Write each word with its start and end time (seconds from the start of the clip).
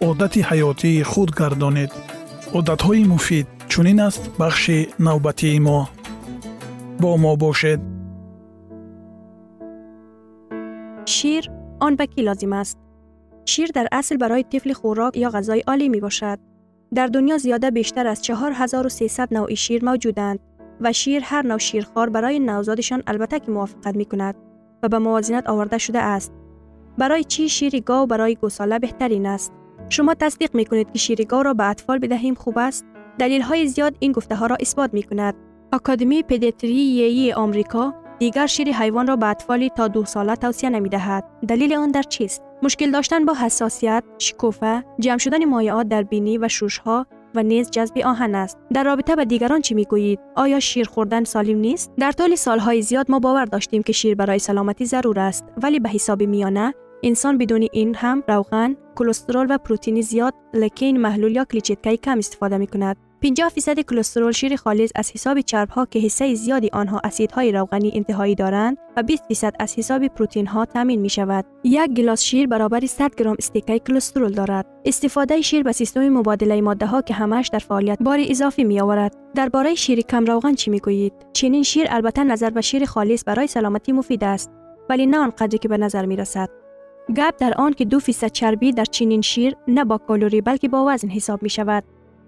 одати 0.00 0.40
ҳаётии 0.50 1.02
худ 1.10 1.30
гардонед 1.40 1.90
одатҳои 2.58 3.04
муфид 3.12 3.46
чунин 3.72 4.00
аст 4.08 4.22
бахши 4.40 4.78
навбатии 5.06 5.58
мо 5.66 5.80
бо 7.02 7.10
мо 7.22 7.32
бошед 7.42 7.80
шир 11.14 11.42
он 11.86 11.92
ба 11.98 12.04
кӣ 12.12 12.20
лозим 12.28 12.52
аст 12.62 12.76
шир 13.50 13.68
дар 13.76 13.86
асл 14.00 14.16
барои 14.22 14.48
тифли 14.52 14.74
хӯрок 14.80 15.12
ё 15.26 15.28
ғазои 15.36 15.66
олӣ 15.72 15.86
мебошад 15.94 16.38
дар 16.96 17.08
дунё 17.14 17.36
зиёда 17.44 17.68
бештар 17.78 18.06
аз 18.12 18.18
4300 18.22 19.30
навъи 19.36 19.56
шир 19.64 19.80
мавҷуданд 19.88 20.38
ва 20.84 20.90
шир 21.00 21.22
ҳар 21.30 21.44
нав 21.50 21.60
ширхор 21.68 22.08
барои 22.16 22.38
навзодишон 22.50 23.00
албатта 23.10 23.38
ки 23.40 23.50
мувофиқат 23.54 23.94
мекунад 24.00 24.34
ва 24.82 24.88
ба 24.92 24.98
мувозинат 25.06 25.48
оварда 25.52 25.78
шуда 25.86 26.02
аст 26.16 26.32
барои 27.00 27.24
чӣ 27.32 27.44
шири 27.56 27.80
гов 27.88 28.02
барои 28.12 28.38
гӯсола 28.42 28.76
беҳтарин 28.84 29.26
аст 29.36 29.52
шумо 29.94 30.12
тасдиқ 30.22 30.50
мекунед 30.60 30.88
ки 30.92 30.98
шири 31.04 31.24
гов 31.32 31.42
ро 31.46 31.52
ба 31.60 31.66
атфол 31.72 31.98
бидаҳем 32.04 32.36
хуб 32.42 32.56
аст 32.68 32.84
далелҳои 33.20 33.64
зиёд 33.74 33.94
ин 34.04 34.12
гуфтаҳоро 34.16 34.56
исбот 34.64 34.90
мекунад 34.98 35.34
академии 35.78 36.26
педиатрияи 36.30 37.32
омрико 37.44 37.84
дигар 38.20 38.48
шири 38.54 38.72
ҳайвонро 38.80 39.14
ба 39.22 39.28
атфоли 39.34 39.68
то 39.76 39.84
ду 39.94 40.02
сола 40.14 40.34
тавсия 40.42 40.70
намедиҳад 40.76 41.24
далели 41.50 41.76
он 41.84 41.90
дар 41.96 42.06
чист 42.14 42.40
мушкил 42.64 42.90
доштан 42.96 43.22
бо 43.28 43.32
ҳассосият 43.42 44.04
шикуфа 44.24 44.74
ҷамъ 45.04 45.20
шудани 45.24 45.46
моеот 45.54 45.86
дар 45.92 46.04
бинӣ 46.12 46.34
ва 46.42 46.48
шушҳо 46.56 46.98
ва 47.34 47.42
низ 47.50 47.66
ҷазби 47.76 48.00
оҳан 48.10 48.32
аст 48.44 48.56
дар 48.74 48.84
робита 48.90 49.12
ба 49.20 49.24
дигарон 49.32 49.60
чӣ 49.66 49.72
мегӯед 49.80 50.18
оё 50.42 50.58
шир 50.68 50.86
хӯрдан 50.92 51.24
солим 51.32 51.58
нест 51.66 51.86
дар 52.02 52.12
тӯли 52.18 52.36
солҳои 52.46 52.80
зиёд 52.88 53.06
мо 53.12 53.18
бовар 53.26 53.46
доштем 53.54 53.82
ки 53.86 53.92
шир 54.00 54.14
барои 54.20 54.40
саломатӣ 54.48 54.84
зарур 54.92 55.18
аст 55.28 55.44
вале 55.62 55.78
ба 55.84 55.88
ҳисоби 55.94 56.26
انسان 57.02 57.38
بدون 57.38 57.66
این 57.72 57.94
هم 57.94 58.22
روغن، 58.28 58.76
کلسترول 58.96 59.46
و 59.50 59.58
پروتئین 59.58 60.00
زیاد 60.00 60.34
لکین 60.54 61.00
محلول 61.00 61.36
یا 61.36 61.44
کلیچیتکی 61.44 61.96
کم 61.96 62.18
استفاده 62.18 62.58
می 62.58 62.66
کند. 62.66 62.96
50 63.22 63.48
فیصد 63.48 63.80
کلسترول 63.80 64.32
شیر 64.32 64.56
خالص 64.56 64.90
از 64.94 65.10
حساب 65.10 65.40
چربها 65.40 65.84
که 65.84 65.98
حصه 65.98 66.34
زیادی 66.34 66.70
آنها 66.72 67.00
اسیدهای 67.04 67.52
روغنی 67.52 67.92
انتهایی 67.94 68.34
دارند 68.34 68.76
و 68.96 69.02
20 69.02 69.26
فیصد 69.28 69.52
از 69.58 69.74
حساب 69.78 70.06
پروتئین 70.06 70.46
ها 70.46 70.64
تامین 70.64 71.00
می 71.00 71.08
شود. 71.08 71.44
یک 71.64 71.90
گلاس 71.90 72.22
شیر 72.22 72.46
برابر 72.46 72.86
100 72.86 73.14
گرم 73.14 73.36
استیکای 73.38 73.78
کلسترول 73.78 74.32
دارد. 74.32 74.66
استفاده 74.84 75.40
شیر 75.40 75.62
به 75.62 75.72
سیستم 75.72 76.08
مبادله 76.08 76.60
ماده 76.60 76.86
ها 76.86 77.02
که 77.02 77.14
همش 77.14 77.48
در 77.48 77.58
فعالیت 77.58 77.98
بار 78.00 78.18
اضافی 78.28 78.64
می 78.64 78.80
آورد. 78.80 79.16
درباره 79.34 79.74
شیر 79.74 80.00
کم 80.00 80.24
روغن 80.24 80.54
چی 80.54 80.70
می 80.70 80.80
گویید؟ 80.80 81.12
چنین 81.32 81.62
شیر 81.62 81.86
البته 81.90 82.24
نظر 82.24 82.50
به 82.50 82.60
شیر 82.60 82.84
خالص 82.84 83.22
برای 83.26 83.46
سلامتی 83.46 83.92
مفید 83.92 84.24
است 84.24 84.50
ولی 84.90 85.06
نه 85.06 85.18
آنقدر 85.18 85.58
که 85.58 85.68
به 85.68 85.76
نظر 85.76 86.06
می 86.06 86.16
رسد. 86.16 86.48
Мерасад 87.08 87.16
гап 87.16 87.38
дар 87.38 87.54
он 87.58 87.74
ки 87.74 87.84
ду 87.84 88.00
фисад 88.00 88.32
чарбӣ 88.32 88.72
дар 88.72 88.86
чунин 88.86 89.22
шир 89.22 89.56
на 89.66 89.84
бо 89.84 89.98
колорӣ 89.98 90.42
балки 90.42 90.68
бо 90.68 90.84
вазн 90.84 91.08
ҳисоб 91.08 91.42
мешавад 91.42 91.84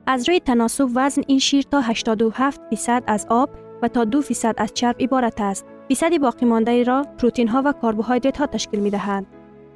аз 0.07 0.29
рӯи 0.29 0.41
таносуб 0.41 0.91
вазн 0.93 1.23
ин 1.29 1.39
шир 1.39 1.65
то 1.65 1.81
87 1.81 2.71
фисад 2.71 3.05
аз 3.07 3.27
об 3.29 3.51
ва 3.83 3.89
то 3.89 4.05
2 4.05 4.23
фисад 4.23 4.61
аз 4.61 4.73
чарб 4.73 4.97
иборат 4.99 5.41
аст. 5.41 5.65
фисади 5.89 6.19
боқимондаиро 6.19 6.99
протеинҳо 7.19 7.63
ва 7.63 7.73
карбоҳидратҳо 7.83 8.47
ташкил 8.53 8.81
медиҳанд. 8.87 9.27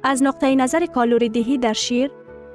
аз 0.03 0.17
нуқтаи 0.21 0.55
назари 0.55 0.87
калоридиҳӣ 0.87 1.55
дар 1.65 1.75
шир, 1.85 2.09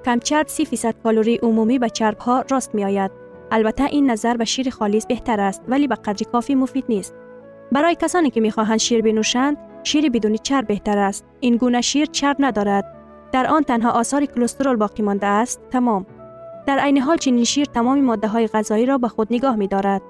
камчарб 0.05 0.49
30 0.49 0.65
фисад 0.71 0.95
калории 1.05 1.43
умумӣ 1.49 1.79
ба 1.79 1.89
чарбҳо 1.99 2.37
рост 2.51 2.71
меояд. 2.75 3.13
албатта 3.51 3.87
ин 3.99 4.05
назар 4.07 4.37
ба 4.39 4.47
шири 4.53 4.71
холис 4.71 5.05
беҳтар 5.11 5.39
аст, 5.49 5.63
вале 5.71 5.87
ба 5.93 5.97
қадри 6.07 6.25
кофӣ 6.33 6.55
муфид 6.63 6.87
нест. 6.89 7.13
барои 7.75 7.97
касоне 8.03 8.31
ки 8.35 8.41
мехоҳанд 8.47 8.81
шир 8.87 9.01
бинӯшанд, 9.07 9.57
شیر 9.83 10.11
بدون 10.11 10.37
چرب 10.37 10.67
بهتر 10.67 10.99
است. 10.99 11.25
این 11.41 11.57
گونه 11.57 11.81
شیر 11.81 12.07
چرب 12.07 12.37
ندارد. 12.39 12.85
در 13.33 13.47
آن 13.47 13.63
تنها 13.63 13.91
آثار 13.91 14.25
کلسترول 14.25 14.77
باقی 14.77 15.03
مانده 15.03 15.27
است. 15.27 15.61
تمام. 15.71 16.07
در 16.67 16.79
عین 16.79 16.99
حال 16.99 17.17
چنین 17.17 17.45
شیر 17.45 17.65
تمام 17.65 18.01
ماده 18.01 18.29
های 18.29 18.47
غذایی 18.47 18.87
را 18.87 18.99
به 18.99 19.09
خود 19.09 19.29
نگاه 19.31 19.57
می 19.57 19.67
دارد 19.67 20.03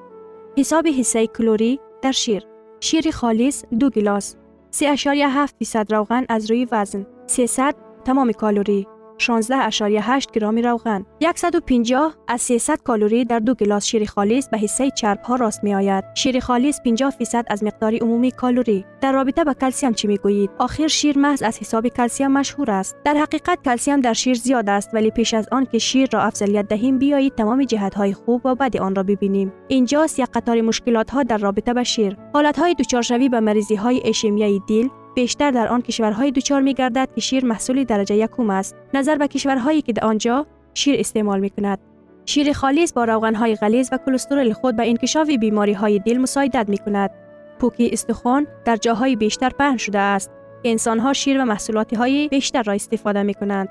حساب 0.59 0.87
حصه 0.87 1.27
کلوری 1.27 1.81
در 2.03 2.13
شیر. 2.13 2.47
شیر 2.81 3.11
خالص 3.11 3.65
دو 3.79 3.91
گلاس 3.91 4.37
3.7 4.77 5.51
فیصد 5.59 5.95
روغن 5.95 6.25
از 6.29 6.51
روی 6.51 6.67
وزن. 6.73 7.07
300 7.27 7.75
تمام 8.05 8.33
کالری 8.33 8.87
16.8 9.21 10.27
گرم 10.33 10.57
روغن 10.59 11.05
150 11.37 12.15
از 12.29 12.41
300 12.41 12.83
کالری 12.83 13.25
در 13.25 13.39
دو 13.39 13.55
گلاس 13.55 13.87
شیر 13.87 14.05
خالص 14.05 14.49
به 14.49 14.59
حصه 14.59 14.91
چرب 14.91 15.23
ها 15.23 15.37
راست 15.37 15.65
می 15.65 15.75
آید. 15.75 16.05
شیر 16.15 16.41
خالص 16.41 16.81
50 16.85 17.11
فیصد 17.11 17.45
از 17.49 17.65
مقدار 17.65 17.95
عمومی 17.95 18.31
کالری. 18.31 18.85
در 19.01 19.13
رابطه 19.13 19.45
با 19.45 19.55
کلسیم 19.55 19.93
چی 19.93 20.07
می 20.07 20.17
گویید؟ 20.17 20.51
آخر 20.59 20.87
شیر 20.87 21.19
محض 21.19 21.43
از 21.43 21.59
حساب 21.59 21.89
کلسیم 21.89 22.27
مشهور 22.27 22.71
است. 22.71 22.97
در 23.05 23.15
حقیقت 23.15 23.59
کلسیم 23.65 24.01
در 24.01 24.13
شیر 24.13 24.35
زیاد 24.35 24.69
است 24.69 24.91
ولی 24.95 25.11
پیش 25.11 25.35
از 25.35 25.49
آن 25.53 25.67
که 25.67 25.79
شیر 25.79 26.09
را 26.13 26.23
افضلیت 26.23 26.69
دهیم 26.69 26.99
بیایید 26.99 27.35
تمام 27.35 27.65
جهت 27.65 27.95
های 27.95 28.13
خوب 28.13 28.47
و 28.47 28.55
بد 28.55 28.77
آن 28.77 28.95
را 28.95 29.03
ببینیم. 29.03 29.53
اینجاست 29.69 30.19
یک 30.19 30.27
قطار 30.35 30.61
مشکلات 30.61 31.11
ها 31.11 31.23
در 31.23 31.39
رابطه 31.39 31.75
با 31.75 31.85
شیر. 31.85 32.17
حالت 32.35 32.59
های 32.59 32.75
دوچارشوی 32.75 33.29
به 33.29 33.41
مریضی 33.41 33.75
های 33.75 34.03
اشیمیایی 34.05 34.63
دیل 34.67 34.89
بیشتر 35.15 35.51
در 35.51 35.69
آن 35.69 35.83
کشورهای 35.83 36.31
دوچار 36.31 36.61
می 36.61 36.75
گردد 36.75 37.09
که 37.15 37.21
شیر 37.21 37.45
محصول 37.45 37.85
درجه 37.85 38.15
یکم 38.15 38.51
است. 38.51 38.77
نظر 38.95 39.17
به 39.17 39.29
کشورهایی 39.29 39.83
که 39.83 39.93
در 39.93 40.05
آنجا 40.05 40.47
شیر 40.75 41.01
استعمال 41.01 41.41
می 41.41 41.51
کند 41.51 41.79
شیر 42.25 42.53
خالص 42.53 42.93
با 42.93 43.05
روغنهای 43.05 43.55
غلیظ 43.55 43.89
و 43.93 43.99
کلسترول 44.07 44.53
خود 44.53 44.77
به 44.77 44.89
انکشاف 44.89 45.31
بیماری 45.31 45.73
های 45.73 45.99
دل 45.99 46.19
مساعدت 46.19 46.69
می 46.69 46.79
کند 46.79 47.11
پوکی 47.59 47.91
استخوان 47.93 48.47
در 48.65 48.77
جاهای 48.77 49.17
بیشتر 49.17 49.49
پهن 49.49 49.77
شده 49.77 49.99
است 49.99 50.31
انسانها 50.65 51.13
شیر 51.13 51.43
و 51.43 51.45
محصولات 51.45 51.95
های 51.95 52.29
بیشتر 52.29 52.63
را 52.63 52.73
استفاده 52.73 53.23
می 53.23 53.35
کنند 53.35 53.69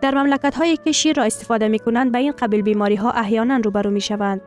در 0.00 0.14
مملکت 0.14 0.54
هایی 0.54 0.76
که 0.76 0.92
شیر 0.92 1.16
را 1.16 1.24
استفاده 1.24 1.68
می 1.68 1.78
کنند 1.78 2.12
به 2.12 2.18
این 2.18 2.32
قبیل 2.32 2.62
بیماری 2.62 2.96
ها 2.96 3.10
احیانا 3.10 3.56
روبرو 3.56 3.90
می 3.90 4.00
شوند. 4.00 4.40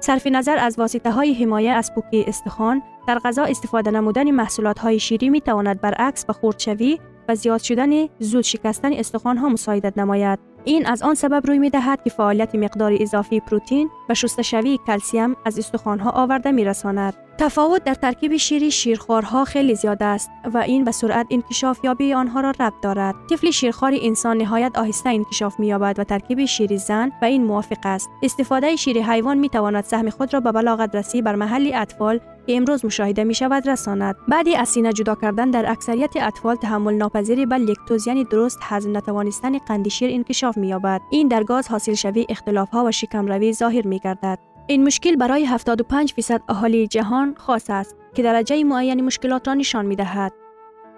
صرف 0.00 0.26
نظر 0.26 0.58
از 0.58 0.78
واسطه 0.78 1.10
های 1.10 1.34
حمایه 1.34 1.70
از 1.70 1.94
پوکی 1.94 2.24
استخوان 2.28 2.82
در 3.08 3.18
غذا 3.18 3.44
استفاده 3.44 3.90
نمودن 3.90 4.30
محصولات 4.30 4.78
های 4.78 4.98
شیری 4.98 5.30
می 5.30 5.40
تواند 5.40 5.80
برعکس 5.80 6.24
به 6.24 6.32
خردشوی 6.32 7.00
و 7.28 7.34
زیاد 7.34 7.60
شدن 7.60 8.06
زود 8.18 8.44
شکستن 8.44 8.92
استخوان 8.92 9.36
ها 9.36 9.48
مساعدت 9.48 9.98
نماید. 9.98 10.38
این 10.64 10.86
از 10.86 11.02
آن 11.02 11.14
سبب 11.14 11.46
روی 11.46 11.58
می 11.58 11.70
دهد 11.70 12.02
که 12.04 12.10
فعالیت 12.10 12.54
مقدار 12.54 12.96
اضافی 13.00 13.40
پروتئین 13.40 13.90
و 14.08 14.14
شستشوی 14.14 14.78
کلسیم 14.86 15.36
از 15.44 15.58
استخوان 15.58 15.98
ها 15.98 16.10
آورده 16.10 16.50
می 16.50 16.64
رساند. 16.64 17.14
تفاوت 17.40 17.84
در 17.84 17.94
ترکیب 17.94 18.36
شیری 18.36 18.70
شیرخوارها 18.70 19.44
خیلی 19.44 19.74
زیاد 19.74 20.02
است 20.02 20.30
و 20.54 20.58
این 20.58 20.84
به 20.84 20.90
سرعت 20.90 21.26
انکشاف 21.30 21.78
یابی 21.84 22.14
آنها 22.14 22.40
را 22.40 22.50
ربط 22.50 22.72
دارد. 22.82 23.14
طفل 23.30 23.50
شیرخوار 23.50 23.94
انسان 24.02 24.36
نهایت 24.36 24.78
آهسته 24.78 25.08
انکشاف 25.08 25.60
می 25.60 25.66
یابد 25.66 25.98
و 25.98 26.04
ترکیب 26.04 26.44
شیر 26.44 26.76
زن 26.76 27.12
و 27.22 27.24
این 27.24 27.44
موافق 27.44 27.78
است. 27.84 28.10
استفاده 28.22 28.76
شیر 28.76 29.02
حیوان 29.02 29.38
می 29.38 29.48
تواند 29.48 29.84
سهم 29.84 30.10
خود 30.10 30.34
را 30.34 30.40
به 30.40 30.52
بلاغت 30.52 30.94
رسی 30.94 31.22
بر 31.22 31.34
محل 31.34 31.70
اطفال 31.74 32.20
که 32.46 32.56
امروز 32.56 32.84
مشاهده 32.84 33.24
می 33.24 33.34
شود 33.34 33.68
رساند. 33.68 34.16
بعدی 34.28 34.56
از 34.56 34.68
سینه 34.68 34.92
جدا 34.92 35.14
کردن 35.14 35.50
در 35.50 35.70
اکثریت 35.70 36.16
اطفال 36.16 36.56
تحمل 36.56 36.94
ناپذیری 36.94 37.46
به 37.46 37.56
لکتوز 37.56 38.06
یعنی 38.06 38.24
درست 38.24 38.58
هضم 38.62 38.96
نتوانستن 38.96 39.58
قند 39.58 39.88
شیر 39.88 40.10
انکشاف 40.10 40.56
می 40.56 40.68
یابد. 40.68 41.00
این 41.10 41.28
در 41.28 41.44
گاز 41.44 41.68
حاصل 41.68 41.94
شوی 41.94 42.26
اختلاف 42.28 42.70
ها 42.70 42.84
و 42.84 42.90
شکم 42.90 43.26
روی 43.26 43.52
ظاهر 43.52 43.86
می 43.86 43.98
گردد. 43.98 44.49
این 44.70 44.84
مشکل 44.84 45.16
برای 45.16 45.44
75 45.44 46.12
فیصد 46.12 46.40
اهالی 46.48 46.86
جهان 46.86 47.34
خاص 47.38 47.70
است 47.70 47.96
که 48.14 48.22
درجه 48.22 48.64
معین 48.64 49.04
مشکلات 49.04 49.48
را 49.48 49.54
نشان 49.54 49.86
می 49.86 49.96
دهد. 49.96 50.32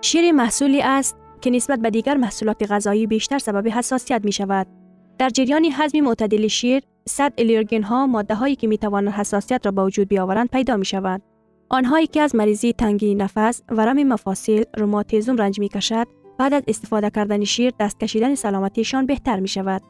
شیر 0.00 0.32
محصولی 0.32 0.82
است 0.82 1.16
که 1.40 1.50
نسبت 1.50 1.78
به 1.78 1.90
دیگر 1.90 2.16
محصولات 2.16 2.70
غذایی 2.70 3.06
بیشتر 3.06 3.38
سبب 3.38 3.68
حساسیت 3.68 4.24
می 4.24 4.32
شود. 4.32 4.66
در 5.18 5.28
جریان 5.28 5.68
هضم 5.72 6.00
معتدل 6.00 6.46
شیر، 6.46 6.82
صد 7.08 7.32
الیرگن 7.38 7.82
ها 7.82 8.06
ماده 8.06 8.34
هایی 8.34 8.56
که 8.56 8.66
می 8.66 8.78
توانند 8.78 9.14
حساسیت 9.14 9.66
را 9.66 9.72
به 9.72 9.84
وجود 9.84 10.08
بیاورند 10.08 10.48
پیدا 10.48 10.76
می 10.76 10.84
شود. 10.84 11.22
آنهایی 11.68 12.06
که 12.06 12.20
از 12.20 12.34
مریضی 12.34 12.72
تنگی 12.72 13.14
نفس، 13.14 13.62
ورم 13.68 14.02
مفاصل، 14.02 14.64
روماتیزم 14.76 15.36
رنج 15.36 15.58
می 15.58 15.68
کشد، 15.68 16.06
بعد 16.38 16.54
از 16.54 16.62
استفاده 16.68 17.10
کردن 17.10 17.44
شیر 17.44 17.72
دست 17.80 18.00
کشیدن 18.00 18.34
سلامتیشان 18.34 19.06
بهتر 19.06 19.40
می 19.40 19.48
شود. 19.48 19.82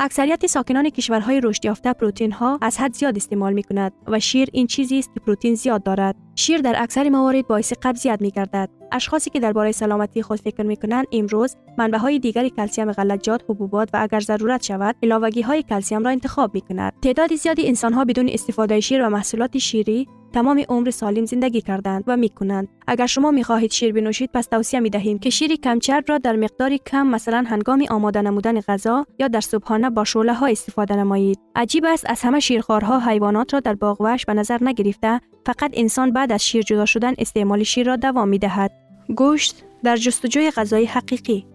اکثریت 0.00 0.46
ساکنان 0.46 0.90
کشورهای 0.90 1.40
رشد 1.40 1.64
یافته 1.64 1.92
پروتئین 1.92 2.32
ها 2.32 2.58
از 2.62 2.78
حد 2.78 2.94
زیاد 2.94 3.16
استعمال 3.16 3.52
می 3.52 3.62
کند 3.62 3.92
و 4.06 4.20
شیر 4.20 4.48
این 4.52 4.66
چیزی 4.66 4.98
است 4.98 5.14
که 5.14 5.20
پروتئین 5.20 5.54
زیاد 5.54 5.82
دارد. 5.82 6.16
شیر 6.34 6.60
در 6.60 6.74
اکثر 6.78 7.08
موارد 7.08 7.46
باعث 7.46 7.72
قبضیت 7.82 8.18
می 8.20 8.30
گردد. 8.30 8.70
اشخاصی 8.92 9.30
که 9.30 9.40
درباره 9.40 9.72
سلامتی 9.72 10.22
خود 10.22 10.40
فکر 10.40 10.62
می 10.62 10.76
کنند 10.76 11.06
امروز 11.12 11.56
منبع 11.78 11.98
های 11.98 12.18
دیگری 12.18 12.50
کلسیم 12.50 12.92
غلجات، 12.92 13.42
حبوبات 13.48 13.90
و 13.92 13.98
اگر 14.02 14.20
ضرورت 14.20 14.62
شود 14.62 14.96
علاوگی 15.02 15.42
های 15.42 15.62
کلسیم 15.62 16.04
را 16.04 16.10
انتخاب 16.10 16.54
می 16.54 16.60
کند. 16.60 16.92
تعداد 17.02 17.34
زیادی 17.34 17.68
انسان 17.68 17.92
ها 17.92 18.04
بدون 18.04 18.28
استفاده 18.28 18.80
شیر 18.80 19.06
و 19.06 19.10
محصولات 19.10 19.58
شیری 19.58 20.08
تمام 20.36 20.62
عمر 20.68 20.90
سالم 20.90 21.24
زندگی 21.24 21.60
کردند 21.60 22.04
و 22.06 22.16
می 22.16 22.28
کنند. 22.28 22.68
اگر 22.86 23.06
شما 23.06 23.30
می 23.30 23.44
خواهید 23.44 23.70
شیر 23.70 23.92
بنوشید 23.92 24.30
پس 24.34 24.46
توصیه 24.46 24.80
می 24.80 24.90
دهیم 24.90 25.18
که 25.18 25.30
شیر 25.30 25.56
کم 25.56 25.78
چرب 25.78 26.04
را 26.08 26.18
در 26.18 26.36
مقدار 26.36 26.76
کم 26.76 27.06
مثلا 27.06 27.44
هنگام 27.46 27.84
آماده 27.90 28.22
نمودن 28.22 28.60
غذا 28.60 29.06
یا 29.18 29.28
در 29.28 29.40
صبحانه 29.40 29.90
با 29.90 30.04
شعله 30.04 30.34
ها 30.34 30.46
استفاده 30.46 30.96
نمایید. 30.96 31.38
عجیب 31.54 31.84
است 31.84 32.10
از 32.10 32.20
همه 32.20 32.40
شیرخوارها 32.40 33.00
حیوانات 33.00 33.54
را 33.54 33.60
در 33.60 33.74
باغوش 33.74 34.24
به 34.24 34.34
نظر 34.34 34.58
نگرفته 34.60 35.20
فقط 35.46 35.70
انسان 35.74 36.12
بعد 36.12 36.32
از 36.32 36.44
شیر 36.44 36.62
جدا 36.62 36.86
شدن 36.86 37.14
استعمال 37.18 37.62
شیر 37.62 37.86
را 37.86 37.96
دوام 37.96 38.28
می 38.28 38.38
دهد. 38.38 38.72
گوشت 39.16 39.64
در 39.84 39.96
جستجوی 39.96 40.50
غذای 40.50 40.84
حقیقی 40.84 41.46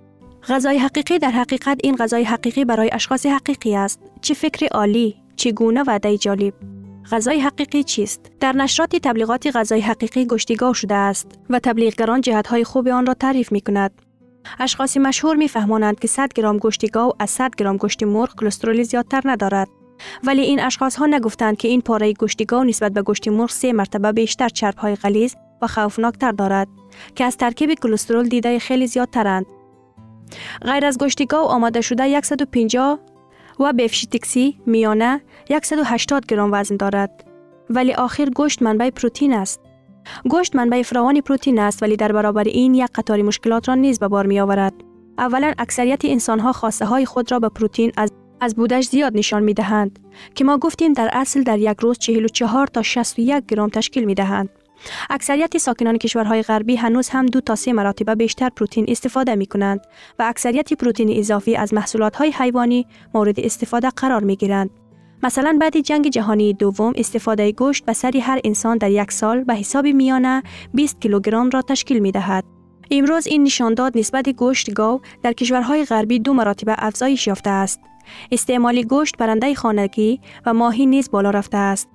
غذای 0.49 0.77
حقیقی 0.77 1.19
در 1.19 1.31
حقیقت 1.31 1.79
این 1.83 1.95
غذای 1.95 2.23
حقیقی 2.23 2.65
برای 2.65 2.89
اشخاص 2.93 3.25
حقیقی 3.25 3.75
است. 3.75 3.99
چه 4.21 4.33
فکر 4.33 4.67
عالی، 4.71 5.15
چگونه 5.35 5.83
وعده 5.87 6.17
جالب. 6.17 6.53
غذای 7.11 7.39
حقیقی 7.39 7.83
چیست؟ 7.83 8.31
در 8.39 8.51
نشرات 8.51 8.95
تبلیغات 8.95 9.55
غذای 9.55 9.81
حقیقی 9.81 10.25
گشتیگاه 10.25 10.73
شده 10.73 10.95
است 10.95 11.27
و 11.49 11.59
تبلیغگران 11.59 12.21
جهتهای 12.21 12.63
خوب 12.63 12.87
آن 12.87 13.05
را 13.05 13.13
تعریف 13.13 13.51
می 13.51 13.61
کند. 13.61 14.01
اشخاص 14.59 14.97
مشهور 14.97 15.35
می 15.35 15.47
فهمانند 15.47 15.99
که 15.99 16.07
100 16.07 16.33
گرم 16.33 16.57
گوشتگاو 16.57 17.11
از 17.19 17.29
100 17.29 17.55
گرم 17.55 17.77
گوشت 17.77 18.03
مرغ 18.03 18.35
کلسترول 18.35 18.83
زیادتر 18.83 19.21
ندارد. 19.25 19.67
ولی 20.23 20.41
این 20.41 20.59
اشخاص 20.59 20.95
ها 20.95 21.05
نگفتند 21.05 21.57
که 21.57 21.67
این 21.67 21.81
پاره 21.81 22.13
گوشتگاو 22.13 22.63
نسبت 22.63 22.91
به 22.93 23.01
گوشت 23.01 23.27
مرغ 23.27 23.49
سه 23.49 23.73
مرتبه 23.73 24.11
بیشتر 24.11 24.49
چرب 24.49 24.77
های 24.77 24.95
غلیظ 24.95 25.33
و 25.61 25.67
خوفناکتر 25.67 26.31
دارد 26.31 26.67
که 27.15 27.23
از 27.23 27.37
ترکیب 27.37 27.73
کلسترول 27.73 28.27
دیده 28.27 28.59
خیلی 28.59 28.87
زیادترند. 28.87 29.45
غیر 30.61 30.85
از 30.85 30.97
گوشتگاو 30.97 31.47
آماده 31.47 31.81
شده 31.81 32.21
150 32.21 32.99
و 33.61 33.73
بفشیتکسی 33.73 34.57
میانه 34.65 35.21
180 35.63 36.25
گرم 36.25 36.49
وزن 36.53 36.75
دارد. 36.75 37.23
ولی 37.69 37.93
آخر 37.93 38.29
گوشت 38.29 38.61
منبع 38.61 38.89
پروتئین 38.89 39.33
است. 39.33 39.61
گوشت 40.29 40.55
منبع 40.55 40.81
فراوان 40.81 41.21
پروتئین 41.21 41.59
است 41.59 41.83
ولی 41.83 41.95
در 41.95 42.11
برابر 42.11 42.43
این 42.43 42.73
یک 42.73 42.89
قطار 42.95 43.21
مشکلات 43.21 43.69
را 43.69 43.75
نیز 43.75 43.99
به 43.99 44.07
بار 44.07 44.25
می 44.25 44.39
آورد 44.39 44.73
اولا 45.17 45.53
اکثریت 45.57 46.05
انسان 46.05 46.39
ها 46.39 46.53
خواسته 46.53 46.85
های 46.85 47.05
خود 47.05 47.31
را 47.31 47.39
به 47.39 47.49
پروتئین 47.49 47.91
از 47.97 48.11
از 48.43 48.55
بودش 48.55 48.85
زیاد 48.85 49.17
نشان 49.17 49.43
می 49.43 49.53
دهند 49.53 49.99
که 50.35 50.43
ما 50.43 50.57
گفتیم 50.57 50.93
در 50.93 51.09
اصل 51.13 51.43
در 51.43 51.59
یک 51.59 51.79
روز 51.79 51.97
44 51.97 52.67
تا 52.67 52.81
61 52.81 53.45
گرم 53.45 53.69
تشکیل 53.69 54.05
می 54.05 54.15
دهند 54.15 54.49
اکثریت 55.09 55.57
ساکنان 55.57 55.97
کشورهای 55.97 56.41
غربی 56.41 56.75
هنوز 56.75 57.09
هم 57.09 57.25
دو 57.25 57.41
تا 57.41 57.55
سه 57.55 57.73
مراتب 57.73 58.17
بیشتر 58.17 58.49
پروتئین 58.49 58.85
استفاده 58.87 59.35
می 59.35 59.45
کنند 59.45 59.81
و 60.19 60.23
اکثریت 60.23 60.73
پروتئین 60.73 61.19
اضافی 61.19 61.55
از 61.55 61.73
محصولات 61.73 62.15
های 62.15 62.31
حیوانی 62.31 62.87
مورد 63.13 63.39
استفاده 63.39 63.89
قرار 63.89 64.23
می 64.23 64.35
گیرند. 64.35 64.69
مثلا 65.23 65.57
بعد 65.61 65.77
جنگ 65.77 66.07
جهانی 66.09 66.53
دوم 66.53 66.93
استفاده 66.95 67.51
گوشت 67.51 67.85
به 67.85 67.93
سری 67.93 68.19
هر 68.19 68.39
انسان 68.43 68.77
در 68.77 68.91
یک 68.91 69.11
سال 69.11 69.43
به 69.43 69.55
حساب 69.55 69.85
میانه 69.85 70.43
20 70.73 71.01
کیلوگرم 71.01 71.49
را 71.49 71.61
تشکیل 71.61 71.99
می 71.99 72.11
دهد. 72.11 72.43
امروز 72.91 73.27
این 73.27 73.43
نشانداد 73.43 73.97
نسبت 73.97 74.29
گوشت 74.29 74.73
گاو 74.73 75.01
در 75.23 75.33
کشورهای 75.33 75.85
غربی 75.85 76.19
دو 76.19 76.33
مراتب 76.33 76.75
افزایش 76.77 77.27
یافته 77.27 77.49
است. 77.49 77.79
استعمال 78.31 78.81
گوشت 78.81 79.17
برنده 79.17 79.55
خانگی 79.55 80.19
و 80.45 80.53
ماهی 80.53 80.85
نیز 80.85 81.11
بالا 81.11 81.29
رفته 81.29 81.57
است. 81.57 81.89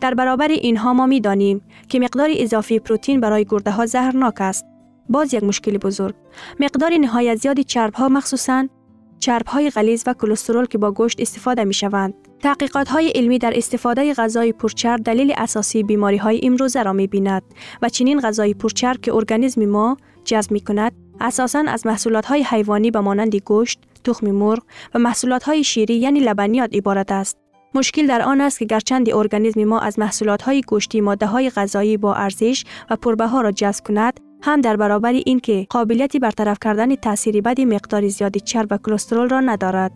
در 0.00 0.14
برابر 0.14 0.48
اینها 0.48 0.92
ما 0.92 1.06
می 1.06 1.20
دانیم 1.20 1.60
که 1.88 2.00
مقدار 2.00 2.28
اضافی 2.32 2.78
پروتئین 2.78 3.20
برای 3.20 3.44
گرده 3.44 3.70
ها 3.70 3.86
زهرناک 3.86 4.40
است. 4.40 4.66
باز 5.08 5.34
یک 5.34 5.44
مشکل 5.44 5.78
بزرگ. 5.78 6.14
مقدار 6.60 6.92
نهایت 6.92 7.36
زیادی 7.36 7.64
چرب 7.64 7.94
ها 7.94 8.08
مخصوصاً 8.08 8.68
چرب 9.18 9.46
های 9.46 9.70
غلیظ 9.70 10.04
و 10.06 10.14
کلسترول 10.14 10.66
که 10.66 10.78
با 10.78 10.92
گوشت 10.92 11.20
استفاده 11.20 11.64
می 11.64 11.74
شوند. 11.74 12.14
تحقیقات 12.40 12.88
های 12.88 13.08
علمی 13.08 13.38
در 13.38 13.52
استفاده 13.56 14.14
غذای 14.14 14.52
پرچرب 14.52 15.02
دلیل 15.02 15.34
اساسی 15.36 15.82
بیماری 15.82 16.16
های 16.16 16.40
امروزه 16.42 16.82
را 16.82 16.92
می 16.92 17.06
بیند 17.06 17.42
و 17.82 17.88
چنین 17.88 18.20
غذای 18.20 18.54
پرچرب 18.54 19.00
که 19.00 19.14
ارگانیسم 19.14 19.64
ما 19.64 19.96
جذب 20.24 20.52
می 20.52 20.60
کند 20.60 20.92
اساساً 21.20 21.64
از 21.68 21.86
محصولات 21.86 22.26
های 22.26 22.42
حیوانی 22.42 22.90
به 22.90 23.00
مانند 23.00 23.36
گوشت، 23.36 23.80
تخم 24.04 24.30
مرغ 24.30 24.62
و 24.94 24.98
محصولات 24.98 25.42
های 25.42 25.64
شیری 25.64 25.94
یعنی 25.94 26.20
لبنیات 26.20 26.74
عبارت 26.74 27.12
است. 27.12 27.45
مشکل 27.76 28.06
در 28.06 28.22
آن 28.22 28.40
است 28.40 28.58
که 28.58 28.64
گرچند 28.64 29.10
ارگانیسم 29.10 29.64
ما 29.64 29.80
از 29.80 29.98
محصولات 29.98 30.42
های 30.42 30.60
گوشتی 30.60 31.00
ماده 31.00 31.26
های 31.26 31.50
غذایی 31.50 31.96
با 31.96 32.14
ارزش 32.14 32.64
و 32.90 32.96
پربها 32.96 33.40
را 33.40 33.52
جذب 33.52 33.84
کند 33.84 34.20
هم 34.42 34.60
در 34.60 34.76
برابر 34.76 35.12
اینکه 35.12 35.66
قابلیتی 35.70 36.18
برطرف 36.18 36.58
کردن 36.64 36.94
تأثیری 36.94 37.40
بدی 37.40 37.64
مقدار 37.64 38.08
زیادی 38.08 38.40
چرب 38.40 38.66
و 38.70 38.78
کلسترول 38.78 39.28
را 39.28 39.40
ندارد. 39.40 39.92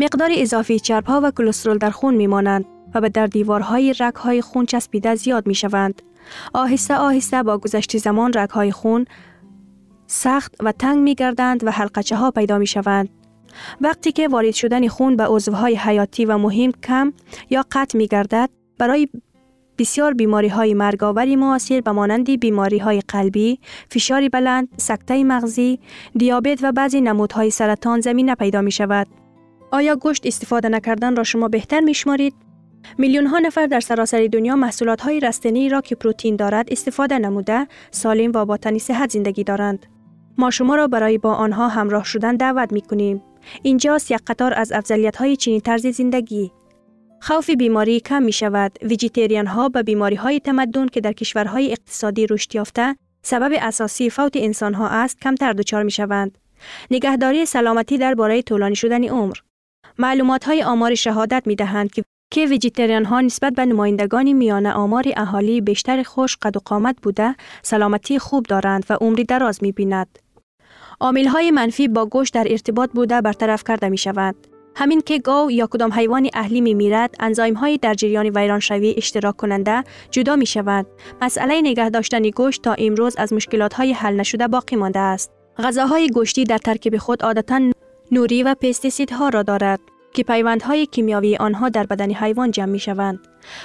مقدار 0.00 0.30
اضافی 0.32 0.80
چرب 0.80 1.06
ها 1.06 1.20
و 1.24 1.30
کلسترول 1.30 1.78
در 1.78 1.90
خون 1.90 2.14
می 2.14 2.26
مانند 2.26 2.64
و 2.94 3.00
به 3.00 3.08
در 3.08 3.26
دیوارهای 3.26 3.94
رگ 4.00 4.14
های 4.14 4.42
خون 4.42 4.66
چسبیده 4.66 5.14
زیاد 5.14 5.46
می 5.46 5.54
شوند 5.54 6.02
آهسته 6.54 6.94
آهسته 6.94 7.42
با 7.42 7.58
گذشت 7.58 7.98
زمان 7.98 8.32
رگ 8.34 8.50
های 8.50 8.72
خون 8.72 9.04
سخت 10.06 10.54
و 10.60 10.72
تنگ 10.72 10.98
می 10.98 11.14
گردند 11.14 11.64
و 11.64 11.70
حلقچه 11.70 12.16
ها 12.16 12.30
پیدا 12.30 12.58
می 12.58 12.66
شوند 12.66 13.19
وقتی 13.80 14.12
که 14.12 14.28
وارد 14.28 14.54
شدن 14.54 14.88
خون 14.88 15.16
به 15.16 15.26
عضوهای 15.26 15.76
حیاتی 15.76 16.24
و 16.24 16.38
مهم 16.38 16.72
کم 16.72 17.12
یا 17.50 17.64
قطع 17.72 17.98
می 17.98 18.06
گردد 18.06 18.50
برای 18.78 19.08
بسیار 19.80 20.14
بیماری 20.14 20.48
های 20.48 20.74
مرگاوری 20.74 21.36
معاصر 21.36 21.80
به 21.80 21.92
مانند 21.92 22.40
بیماری 22.40 22.78
های 22.78 23.00
قلبی، 23.08 23.58
فشار 23.90 24.28
بلند، 24.28 24.68
سکته 24.76 25.24
مغزی، 25.24 25.78
دیابت 26.16 26.58
و 26.62 26.72
بعضی 26.72 27.00
نمودهای 27.00 27.50
سرطان 27.50 28.00
زمینه 28.00 28.34
پیدا 28.34 28.60
می 28.60 28.72
شود. 28.72 29.06
آیا 29.70 29.96
گوشت 29.96 30.26
استفاده 30.26 30.68
نکردن 30.68 31.16
را 31.16 31.22
شما 31.22 31.48
بهتر 31.48 31.80
می 31.80 31.94
شمارید؟ 31.94 32.34
میلیون 32.98 33.26
ها 33.26 33.38
نفر 33.38 33.66
در 33.66 33.80
سراسر 33.80 34.28
دنیا 34.32 34.56
محصولات 34.56 35.00
های 35.00 35.20
رستنی 35.20 35.68
را 35.68 35.80
که 35.80 35.94
پروتئین 35.94 36.36
دارد 36.36 36.72
استفاده 36.72 37.18
نموده 37.18 37.66
سالم 37.90 38.32
و 38.34 38.44
با 38.44 38.56
تنی 38.56 38.78
صحت 38.78 39.10
زندگی 39.10 39.44
دارند. 39.44 39.86
ما 40.38 40.50
شما 40.50 40.76
را 40.76 40.86
برای 40.88 41.18
با 41.18 41.34
آنها 41.34 41.68
همراه 41.68 42.04
شدن 42.04 42.36
دعوت 42.36 42.72
می 42.72 42.80
کنیم. 42.80 43.22
اینجاست 43.62 44.10
یک 44.10 44.20
قطار 44.26 44.54
از 44.54 44.72
افضلیت 44.72 45.16
های 45.16 45.36
چنین 45.36 45.60
طرز 45.60 45.86
زندگی. 45.86 46.52
خوف 47.22 47.50
بیماری 47.50 48.00
کم 48.00 48.22
می 48.22 48.32
شود. 48.32 48.78
ویژیتریان 48.82 49.46
ها 49.46 49.68
به 49.68 49.82
بیماری 49.82 50.16
های 50.16 50.40
تمدن 50.40 50.86
که 50.86 51.00
در 51.00 51.12
کشورهای 51.12 51.72
اقتصادی 51.72 52.26
رشد 52.26 52.54
یافته 52.54 52.96
سبب 53.22 53.52
اساسی 53.60 54.10
فوت 54.10 54.36
انسان 54.36 54.74
ها 54.74 54.88
است 54.88 55.20
کمتر 55.20 55.52
دچار 55.52 55.82
می 55.82 55.90
شوند. 55.90 56.38
نگهداری 56.90 57.46
سلامتی 57.46 57.98
درباره 57.98 58.42
طولانی 58.42 58.76
شدن 58.76 59.04
عمر 59.04 59.36
معلومات 59.98 60.44
های 60.44 60.62
آمار 60.62 60.94
شهادت 60.94 61.42
می 61.46 61.56
دهند 61.56 61.92
که 61.92 62.02
که 62.32 62.46
ویژیتریان 62.46 63.04
ها 63.04 63.20
نسبت 63.20 63.52
به 63.52 63.66
نمایندگان 63.66 64.32
میان 64.32 64.66
آمار 64.66 65.04
اهالی 65.16 65.60
بیشتر 65.60 66.02
خوش 66.02 66.36
قد 66.42 66.56
و 66.56 66.60
قامت 66.64 66.96
بوده 67.02 67.36
سلامتی 67.62 68.18
خوب 68.18 68.46
دارند 68.46 68.86
و 68.90 68.96
عمری 69.00 69.24
دراز 69.24 69.62
می 69.62 69.72
بیند. 69.72 70.18
عامل 71.00 71.26
های 71.26 71.50
منفی 71.50 71.88
با 71.88 72.06
گوشت 72.06 72.34
در 72.34 72.46
ارتباط 72.50 72.90
بوده 72.90 73.20
برطرف 73.20 73.64
کرده 73.64 73.88
می 73.88 73.98
شود. 73.98 74.34
همین 74.76 75.00
که 75.00 75.18
گاو 75.18 75.50
یا 75.50 75.66
کدام 75.66 75.92
حیوان 75.92 76.28
اهلی 76.34 76.60
می 76.60 76.74
میرد 76.74 77.14
انزایم 77.20 77.54
های 77.54 77.78
در 77.78 77.94
جریان 77.94 78.26
ویرانشوی 78.26 78.94
اشتراک 78.96 79.36
کننده 79.36 79.84
جدا 80.10 80.36
می 80.36 80.46
شود. 80.46 80.86
مسئله 81.22 81.60
نگه 81.60 81.90
داشتن 81.90 82.22
گوشت 82.22 82.62
تا 82.62 82.72
امروز 82.78 83.14
از 83.18 83.32
مشکلات 83.32 83.74
های 83.74 83.92
حل 83.92 84.16
نشده 84.16 84.48
باقی 84.48 84.76
مانده 84.76 84.98
است. 84.98 85.30
غذاهای 85.58 86.08
گوشتی 86.08 86.44
در 86.44 86.58
ترکیب 86.58 86.96
خود 86.96 87.22
عادتا 87.22 87.60
نوری 88.12 88.42
و 88.42 88.54
پستیسیدها 88.54 89.28
را 89.28 89.42
دارد. 89.42 89.80
که 90.12 90.22
پیوندهای 90.22 90.86
کیمیاوی 90.86 91.36
آنها 91.36 91.68
در 91.68 91.86
بدن 91.86 92.10
حیوان 92.10 92.50
جمع 92.50 92.72
می 92.72 92.78
شوند. 92.78 93.18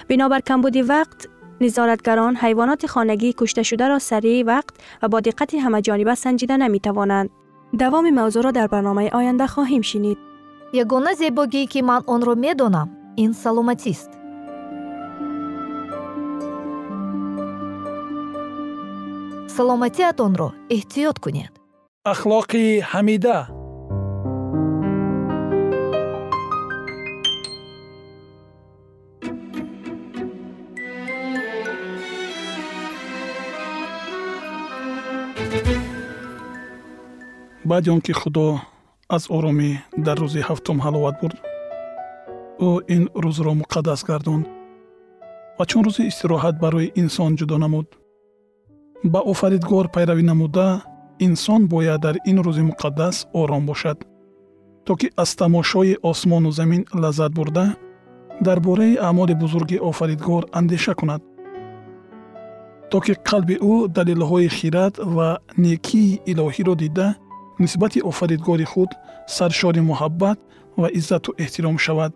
بنابر 0.10 0.40
کمبودی 0.40 0.82
وقت 0.82 1.28
نظارتگران 1.62 2.36
حیوانات 2.36 2.86
خانگی 2.86 3.34
کشته 3.38 3.64
شده 3.64 3.88
را 3.88 4.00
سریع 4.00 4.46
وقت 4.46 4.76
و 5.02 5.08
با 5.08 5.20
دقت 5.20 5.54
همهجانبه 5.54 6.16
سنجیده 6.16 6.58
نمی 6.58 6.80
توانند. 6.80 7.30
دوام 7.80 8.10
موضوع 8.10 8.44
را 8.44 8.52
در 8.52 8.68
برنامه 8.68 9.10
آینده 9.10 9.48
خواهیم 9.48 9.82
شنید. 9.82 10.18
یگانه 10.74 11.14
زیباگی 11.14 11.66
که 11.66 11.82
من 11.82 12.02
آن 12.08 12.22
را 12.22 12.36
می‌دانم 12.36 12.90
این 13.16 13.34
سلامتی 13.34 13.90
است. 13.90 14.10
سلامتی 19.48 20.04
سلامتیتان 20.04 20.36
را 20.36 20.54
احتیاط 20.70 21.18
کنید. 21.18 21.52
اخلاقی 22.06 22.80
حمیده 22.80 23.48
баъди 37.76 37.90
он 37.90 38.02
ки 38.02 38.14
худо 38.22 38.46
аз 39.16 39.24
оромӣ 39.36 39.70
дар 40.06 40.18
рӯзи 40.24 40.42
ҳафтум 40.50 40.78
ҳаловат 40.86 41.16
бурд 41.22 41.38
ӯ 42.68 42.72
ин 42.96 43.04
рӯзро 43.24 43.52
муқаддас 43.62 44.02
гардонд 44.10 44.46
ва 45.58 45.64
чун 45.70 45.82
рӯзи 45.88 46.04
истироҳат 46.12 46.56
барои 46.64 46.94
инсон 47.02 47.32
ҷудо 47.40 47.56
намуд. 47.64 47.88
Ба 49.14 49.20
офаридгор 49.32 49.86
пайравӣ 49.96 50.24
намуда 50.32 50.68
инсон 51.28 51.62
бояд 51.74 52.00
дар 52.06 52.16
ин 52.30 52.38
рӯзи 52.46 52.64
муқаддас 52.70 53.16
ором 53.42 53.64
бошад 53.70 53.98
то 54.86 54.92
ки 55.00 55.08
аз 55.24 55.32
тамошои 55.42 55.94
осмону 56.10 56.52
замин 56.60 56.82
лаззат 57.02 57.32
бурда 57.38 57.66
дар 58.46 58.58
бораи 58.68 58.96
аъмоли 59.08 59.34
бузурги 59.42 59.78
офаридгор 59.90 60.44
андеша 60.60 60.94
кунад. 61.00 61.22
То 62.92 62.98
ки 63.06 63.14
қалби 63.30 63.56
ӯ 63.72 63.76
далелҳои 63.96 64.48
хират 64.58 64.96
ва 65.16 65.30
некии 65.66 66.20
илоҳиро 66.32 66.76
дида 66.84 67.08
нисбати 67.60 68.00
офаридгори 68.10 68.66
худ 68.72 68.90
саршори 69.28 69.82
муҳаббат 69.90 70.38
ва 70.82 70.88
иззату 71.00 71.32
эҳтиром 71.44 71.78
шавад. 71.86 72.14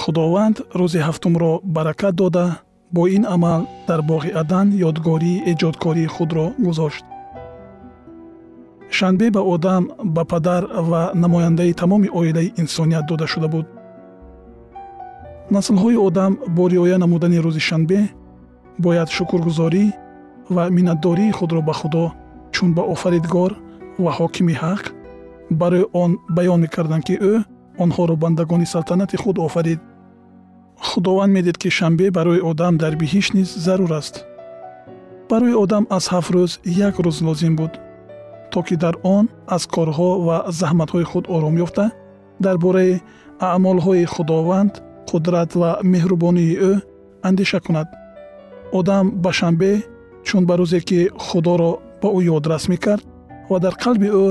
Худованд 0.00 0.56
рӯзи 0.80 1.00
ҳафтумро 1.08 1.52
баракат 1.76 2.14
дода 2.14 2.46
бо 2.94 3.02
ин 3.16 3.24
амал 3.34 3.62
дар 3.88 4.00
боғи 4.10 4.30
адан 4.42 4.66
ёдгории 4.88 5.42
эҷодкории 5.50 6.12
худро 6.14 6.46
гузошт. 6.64 7.04
Шанбе 8.96 9.30
ба 9.36 9.40
одам 9.54 9.82
ба 10.14 10.22
падар 10.24 10.62
ва 10.90 11.02
намояндаи 11.14 11.72
тамоми 11.80 12.08
оилаи 12.20 12.52
инсоният 12.60 13.06
дода 13.06 13.26
шуда 13.26 13.48
буд. 13.48 13.66
Наслҳои 15.50 15.96
одам 16.06 16.32
бо 16.56 16.68
риоя 16.72 16.98
намудани 16.98 17.38
рӯзи 17.46 17.62
шанбе 17.68 18.00
бояд 18.78 19.08
шукргузорӣ 19.16 19.84
ва 20.54 20.64
миннатдории 20.76 21.32
худро 21.38 21.60
ба 21.68 21.72
худо 21.80 22.04
чун 22.60 22.74
ба 22.74 22.82
офаридгор 22.94 23.52
ва 24.04 24.10
ҳокими 24.18 24.54
ҳақ 24.62 24.82
барои 25.60 25.84
он 26.02 26.10
баён 26.36 26.60
мекарданд 26.64 27.04
ки 27.08 27.14
ӯ 27.32 27.34
онҳоро 27.84 28.14
бандагони 28.22 28.66
салтанати 28.74 29.16
худ 29.22 29.36
офарид. 29.46 29.80
Худованд 30.88 31.32
медид 31.36 31.56
ки 31.62 31.68
шанбе 31.78 32.06
барои 32.18 32.40
одам 32.50 32.74
дар 32.82 32.92
биҳишт 33.00 33.32
низ 33.38 33.50
зарур 33.66 33.92
аст. 34.00 34.14
Барои 35.30 35.54
одам 35.64 35.84
аз 35.96 36.04
ҳафт 36.12 36.30
рӯз 36.34 36.52
як 36.86 36.94
рӯз 37.04 37.16
лозим 37.26 37.54
буд 37.60 37.72
то 38.52 38.58
ки 38.66 38.74
дар 38.84 38.94
он 39.16 39.24
аз 39.56 39.62
корҳо 39.74 40.10
ва 40.26 40.36
заҳматҳои 40.60 41.04
худ 41.10 41.24
ором 41.36 41.54
ёфта 41.64 41.86
дар 42.44 42.56
бораи 42.64 42.92
аъмолҳои 43.46 44.04
худованд 44.14 44.72
қудрат 45.10 45.50
ва 45.60 45.70
меҳрубонии 45.92 46.58
ӯ 46.70 46.72
андеша 47.28 47.58
кунад. 47.66 47.88
Одам 48.78 49.04
ба 49.22 49.30
шанбе 49.38 49.72
чун 50.26 50.42
ба 50.48 50.54
рӯзе 50.60 50.80
ки 50.88 51.00
худоро 51.26 51.72
ба 52.02 52.08
ӯ 52.18 52.20
ёдрас 52.36 52.64
мекард 52.72 53.04
ва 53.50 53.56
дар 53.64 53.74
қалби 53.82 54.08
ӯ 54.24 54.26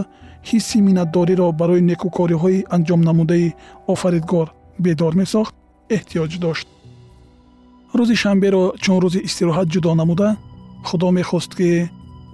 ҳисси 0.50 0.78
миннатдориро 0.88 1.48
барои 1.60 1.82
некӯкориҳои 1.92 2.66
анҷомнамудаи 2.76 3.48
офаридгор 3.94 4.48
бедор 4.86 5.14
месохт 5.22 5.54
эҳтиёҷ 5.96 6.32
дошт. 6.46 6.68
рӯзи 7.98 8.16
шанберо 8.24 8.64
чун 8.84 8.98
рӯзи 9.04 9.20
истироҳат 9.28 9.68
ҷудо 9.74 9.92
намуда 10.02 10.30
худо 10.88 11.08
мехост 11.20 11.52
ки 11.58 11.70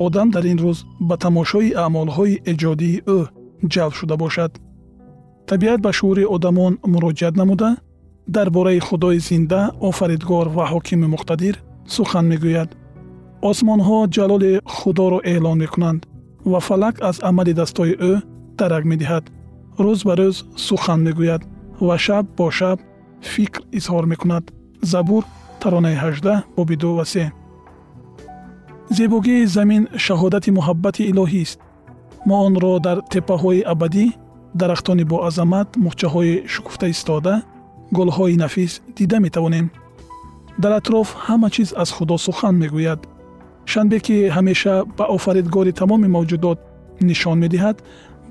одам 0.05 0.27
дар 0.35 0.45
ин 0.51 0.59
рӯз 0.65 0.77
ба 1.07 1.15
тамошои 1.25 1.75
аъмолҳои 1.83 2.41
эҷодии 2.51 3.01
ӯ 3.17 3.19
ҷалб 3.73 3.93
шуда 3.99 4.15
бошад. 4.23 4.51
табиат 5.49 5.79
ба 5.85 5.91
шуури 5.99 6.23
одамон 6.35 6.73
муроҷиат 6.93 7.35
намуда 7.41 7.69
дар 8.35 8.47
бораи 8.55 8.79
худои 8.87 9.19
зинда 9.29 9.61
офаридгор 9.89 10.47
ва 10.55 10.63
ҳокими 10.71 11.07
муқтадир 11.13 11.55
сухан 11.95 12.25
мегӯяд 12.31 12.69
осмонҳо 13.49 13.97
ҷалоли 14.15 14.53
худоро 14.75 15.19
эълон 15.33 15.57
мекунанд 15.63 16.01
ва 16.51 16.59
фалак 16.67 16.95
аз 17.09 17.17
амали 17.29 17.53
дастҳои 17.59 17.93
ӯ 18.11 18.13
дарак 18.59 18.83
медиҳад. 18.91 19.23
рӯз 19.83 19.99
ба 20.07 20.13
рӯз 20.19 20.35
сухан 20.67 20.99
мегӯяд 21.07 21.41
ва 21.87 21.95
шаб 22.05 22.25
бо 22.37 22.47
шаб 22.57 22.77
фикр 23.31 23.61
изҳор 23.77 24.03
мекунад. 24.11 24.43
забур 24.91 25.23
таронаи 25.61 25.95
18 25.95 26.43
боби 26.55 26.75
ду 26.81 26.89
ва 26.97 27.05
се. 27.13 27.25
зебогии 28.97 29.45
замин 29.55 29.83
шаҳодати 30.05 30.49
муҳаббати 30.57 31.07
илоҳист 31.11 31.57
мо 32.27 32.35
онро 32.47 32.73
дар 32.87 32.97
теппаҳои 33.13 33.65
абадӣ 33.73 34.05
дарахтони 34.59 35.03
боазамат 35.11 35.69
мухчаҳои 35.85 36.33
шукуфта 36.53 36.87
истода 36.93 37.33
гулҳои 37.97 38.35
нафис 38.43 38.73
дида 38.97 39.17
метавонем. 39.25 39.65
дар 40.63 40.71
атроф 40.79 41.07
ҳама 41.25 41.49
чиз 41.55 41.69
аз 41.81 41.89
худо 41.95 42.15
сухан 42.25 42.55
мегӯяд 42.63 43.01
шанбе 43.71 43.99
ки 44.05 44.15
ҳамеша 44.35 44.75
ба 44.97 45.05
офаридгори 45.15 45.71
тамоми 45.81 46.07
мавҷудот 46.15 46.59
нишон 47.09 47.37
медиҳад 47.43 47.77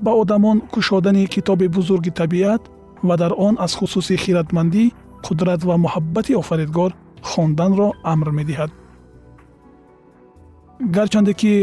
ба 0.05 0.11
одамон 0.21 0.57
кушодани 0.73 1.23
китоби 1.33 1.67
бузурги 1.75 2.11
табиат 2.21 2.61
ва 3.07 3.15
дар 3.21 3.31
он 3.47 3.53
аз 3.65 3.71
хусуси 3.79 4.15
хиратмандӣ 4.23 4.83
қудрат 5.25 5.61
ва 5.69 5.75
муҳаббати 5.85 6.33
офаридгор 6.41 6.91
хонданро 7.31 7.89
амр 8.03 8.29
медиҳад. 8.39 8.71
Гарчанде 10.95 11.33
ки 11.41 11.53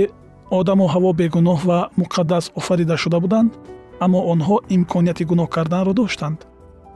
одаму 0.59 0.85
ҳаво 0.95 1.11
бегуноҳ 1.21 1.61
ва 1.69 1.79
муқаддас 2.01 2.45
офарида 2.61 2.97
шуда 3.03 3.19
буданд 3.25 3.51
аммо 4.05 4.21
онҳо 4.33 4.57
имконияти 4.77 5.25
гуноҳ 5.31 5.49
карданро 5.57 5.93
доштанд. 6.01 6.39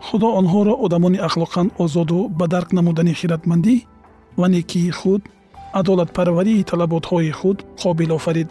Худо 0.07 0.29
онҳоро 0.41 0.75
одамони 0.85 1.19
ахлоқан 1.29 1.67
озоду 1.85 2.19
ба 2.39 2.47
дарк 2.53 2.69
намудани 2.79 3.13
хиратмандӣ 3.21 3.75
ва 4.41 4.47
некии 4.55 4.91
худ 4.99 5.23
адолатпарварии 5.81 6.67
талаботҳои 6.71 7.31
худ 7.39 7.59
қобил 7.83 8.11
офарид. 8.19 8.49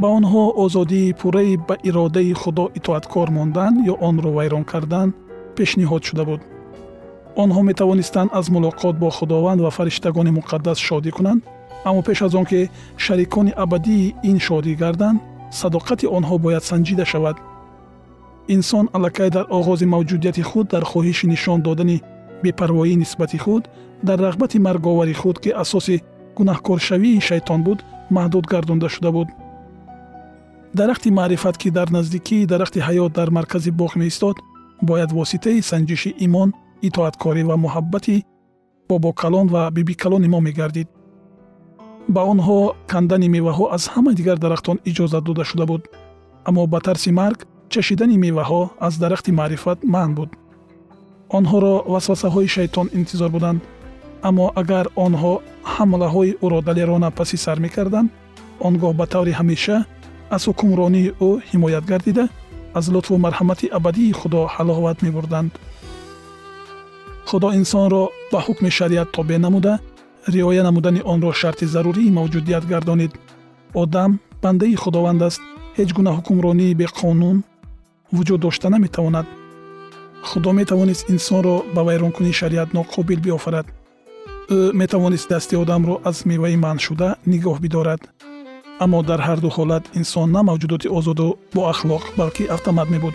Ба 0.00 0.08
онҳо 0.18 0.44
озодии 0.64 1.14
пурраи 1.20 1.54
ба 1.68 1.74
иродаи 1.88 2.32
худо 2.42 2.64
итоаткор 2.78 3.28
мондан 3.38 3.72
ё 3.92 3.94
онро 4.08 4.30
вайрон 4.36 4.64
кардан 4.72 5.08
пешниҳод 5.56 6.02
шуда 6.08 6.24
буд. 6.28 6.40
Онҳо 7.42 7.60
метавонистанд 7.70 8.30
аз 8.38 8.46
мулоқот 8.54 8.94
бо 9.02 9.08
худованд 9.18 9.60
ва 9.60 9.70
фариштагони 9.76 10.36
муқаддас 10.38 10.78
шодӣ 10.88 11.10
кунанд 11.16 11.40
аммо 11.88 12.00
пеш 12.06 12.18
аз 12.26 12.34
он 12.40 12.44
ки 12.50 12.60
шарикони 13.04 13.52
абадии 13.64 14.14
ин 14.30 14.38
шодӣ 14.46 14.72
гарданд 14.82 15.18
садоқати 15.60 16.06
онҳо 16.16 16.34
бояд 16.44 16.64
санҷида 16.70 17.04
шавад. 17.12 17.36
Инсон 18.54 18.84
аллакай 18.96 19.28
дар 19.36 19.44
оғози 19.58 19.86
мавҷудияти 19.94 20.42
худ 20.50 20.66
дар 20.74 20.84
хоҳиши 20.90 21.26
нишон 21.32 21.60
додани 21.66 22.02
бепарвоӣ 22.42 22.94
нисбати 22.96 23.38
худ 23.38 23.64
дар 24.02 24.18
рағбати 24.20 24.58
марговари 24.58 25.14
худ 25.14 25.36
ки 25.42 25.50
асоси 25.62 26.02
гунаҳкоршавии 26.36 27.20
шайтон 27.28 27.60
буд 27.66 27.78
маҳдуд 28.10 28.44
гардонда 28.52 28.88
шуда 28.88 29.10
буд. 29.12 29.28
Дарахти 30.74 31.10
маърифат 31.10 31.56
ки 31.58 31.70
дар 31.70 31.88
наздикии 31.90 32.46
дарахти 32.46 32.80
ҳаёт 32.88 33.12
дар 33.18 33.30
маркази 33.30 33.70
боғ 33.70 33.92
меистод 34.00 34.36
бояд 34.82 35.10
воситаи 35.12 35.62
санҷиши 35.70 36.10
имон 36.26 36.52
итоаткорӣ 36.88 37.42
ва 37.48 37.56
муҳаббати 37.64 38.24
бобокалон 38.88 39.46
ва 39.54 39.70
бибикалони 39.70 40.28
мо 40.28 40.40
мегардид. 40.40 40.88
Ба 42.14 42.22
онҳо 42.32 42.58
кандани 42.92 43.28
меваҳо 43.36 43.64
аз 43.76 43.84
ҳама 43.92 44.12
дигар 44.18 44.38
дарахтон 44.44 44.76
иҷозат 44.90 45.24
дода 45.24 45.44
шуда 45.50 45.66
буд. 45.70 45.82
Аммо 46.48 46.62
ба 46.72 46.80
тарси 46.86 47.10
марг 47.20 47.38
чашидани 47.72 48.16
меваҳо 48.24 48.62
аз 48.86 48.94
дарахти 49.02 49.30
маърифат 49.32 49.78
манъ 49.94 50.14
буд 50.18 50.30
онҳоро 51.30 51.74
васвасаҳои 51.92 52.48
шайтон 52.56 52.86
интизор 52.98 53.30
буданд. 53.36 53.60
Аммо 54.28 54.46
агар 54.60 54.86
онҳо 55.06 55.34
ҳамлаҳои 55.74 56.36
ӯро 56.44 56.58
далерона 56.68 57.10
паси 57.18 57.36
сар 57.44 57.58
мекарданд 57.64 58.08
он 58.66 58.74
гоҳ 58.82 58.92
ба 59.00 59.06
таври 59.14 59.32
ҳамеша 59.40 59.76
аз 60.34 60.42
ҳукмронии 60.48 61.12
ӯ 61.28 61.30
ҳимоят 61.50 61.84
гардида 61.90 62.24
аз 62.78 62.84
лутфу 62.94 63.14
марҳамати 63.26 63.66
абадии 63.78 64.16
худо 64.20 64.40
ҳаловат 64.54 64.98
мебурданд. 65.06 65.52
Худо 67.28 67.48
инсонро 67.60 68.02
ба 68.32 68.38
ҳукми 68.46 68.70
шариат 68.78 69.08
тобеъ 69.16 69.38
намуда 69.46 69.74
риоя 70.34 70.62
намудани 70.68 71.00
онро 71.12 71.30
шарти 71.40 71.66
зарурии 71.74 72.14
мавҷудият 72.18 72.64
гардонид. 72.72 73.12
Одам 73.82 74.10
бандаи 74.42 74.74
худованд 74.82 75.22
аст 75.28 75.40
ҳеҷ 75.78 75.90
гуна 75.96 76.10
ҳукмронии 76.18 76.76
беқонун 76.82 77.36
вуҷуд 78.16 78.40
дошта 78.46 78.66
наметавонад 78.74 79.26
худо 80.30 80.50
метавонист 80.52 81.04
инсонро 81.14 81.56
ба 81.74 81.82
вайронкунии 81.88 82.38
шариат 82.40 82.70
ноқобил 82.78 83.20
биёфарад 83.26 83.66
ӯ 84.56 84.72
метавонист 84.80 85.28
дасти 85.28 85.54
одамро 85.62 85.94
аз 86.04 86.24
меваи 86.30 86.56
манъшуда 86.56 87.08
нигоҳ 87.32 87.58
бидорад. 87.64 88.00
Аммо 88.84 89.02
дар 89.02 89.20
ҳарду 89.28 89.48
ҳолат 89.56 89.84
инсон 90.00 90.28
на 90.36 90.40
мавҷудоти 90.48 90.88
озоду 90.98 91.38
боахлоқ 91.56 92.04
балки 92.18 92.44
автомат 92.56 92.88
мебуд. 92.94 93.14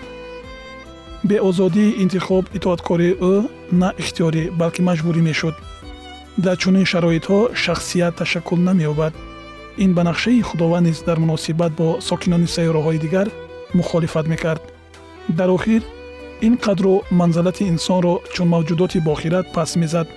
Беозодии 1.29 1.95
интихоб 2.03 2.45
итоаткории 2.57 3.17
ӯ 3.31 3.33
на 3.81 3.89
ихтиёрӣ 4.01 4.43
балки 4.59 4.81
маҷбурӣ 4.87 5.21
мешуд. 5.29 5.55
Дар 6.45 6.55
чунин 6.61 6.85
шароитҳо 6.91 7.39
шахсият 7.63 8.15
ташаккул 8.19 8.59
намеёбад. 8.67 9.13
Ин 9.83 9.91
ба 9.95 10.01
нақшаи 10.09 10.41
худованд 10.49 10.85
низ 10.87 10.99
дар 11.07 11.17
муносибат 11.23 11.71
бо 11.79 11.87
сокинони 12.07 12.47
сайёраҳои 12.55 12.99
дигар 13.05 13.27
мухолифат 13.77 14.25
мекард. 14.33 14.63
Дар 15.39 15.49
охир 15.57 15.81
ин 16.41 16.55
қадру 16.57 17.01
манзалати 17.11 17.63
инсонро 17.73 18.13
чун 18.33 18.47
мавҷудоти 18.53 18.99
бохират 18.99 19.45
паст 19.53 19.75
мезад 19.75 20.07